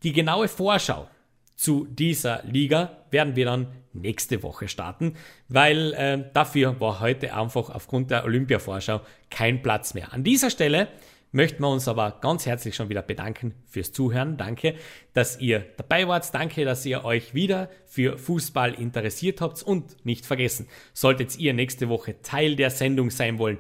[0.03, 1.07] Die genaue Vorschau
[1.55, 5.15] zu dieser Liga werden wir dann nächste Woche starten,
[5.47, 10.11] weil äh, dafür war heute einfach aufgrund der Olympia-Vorschau kein Platz mehr.
[10.11, 10.87] An dieser Stelle
[11.31, 14.37] möchten wir uns aber ganz herzlich schon wieder bedanken fürs Zuhören.
[14.37, 14.75] Danke,
[15.13, 16.33] dass ihr dabei wart.
[16.33, 19.63] Danke, dass ihr euch wieder für Fußball interessiert habt.
[19.63, 23.59] Und nicht vergessen, solltet ihr nächste Woche Teil der Sendung sein wollen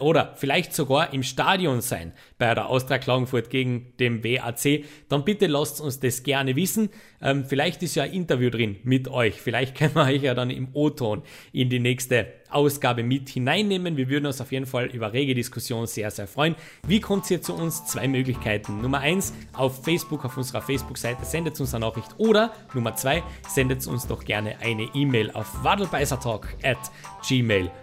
[0.00, 5.46] oder vielleicht sogar im Stadion sein bei der Austria Klagenfurt gegen dem WAC, dann bitte
[5.46, 6.90] lasst uns das gerne wissen.
[7.20, 9.40] Ähm, vielleicht ist ja ein Interview drin mit euch.
[9.40, 11.22] Vielleicht können wir euch ja dann im O-Ton
[11.52, 13.96] in die nächste Ausgabe mit hineinnehmen.
[13.96, 16.56] Wir würden uns auf jeden Fall über rege Diskussion sehr, sehr freuen.
[16.84, 17.86] Wie kommt ihr zu uns?
[17.86, 18.80] Zwei Möglichkeiten.
[18.80, 23.86] Nummer eins, auf Facebook, auf unserer Facebook-Seite sendet uns eine Nachricht oder Nummer zwei, sendet
[23.86, 26.90] uns doch gerne eine E-Mail auf wadelbeisertalk at
[27.24, 27.81] gmail.com.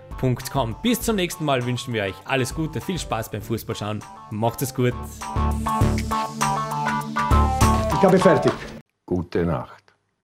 [0.81, 4.03] Bis zum nächsten Mal wünschen wir euch alles Gute, viel Spaß beim Fußballschauen.
[4.31, 4.93] Macht es gut.
[7.93, 8.51] Ich habe fertig.
[9.05, 9.78] Gute Nacht.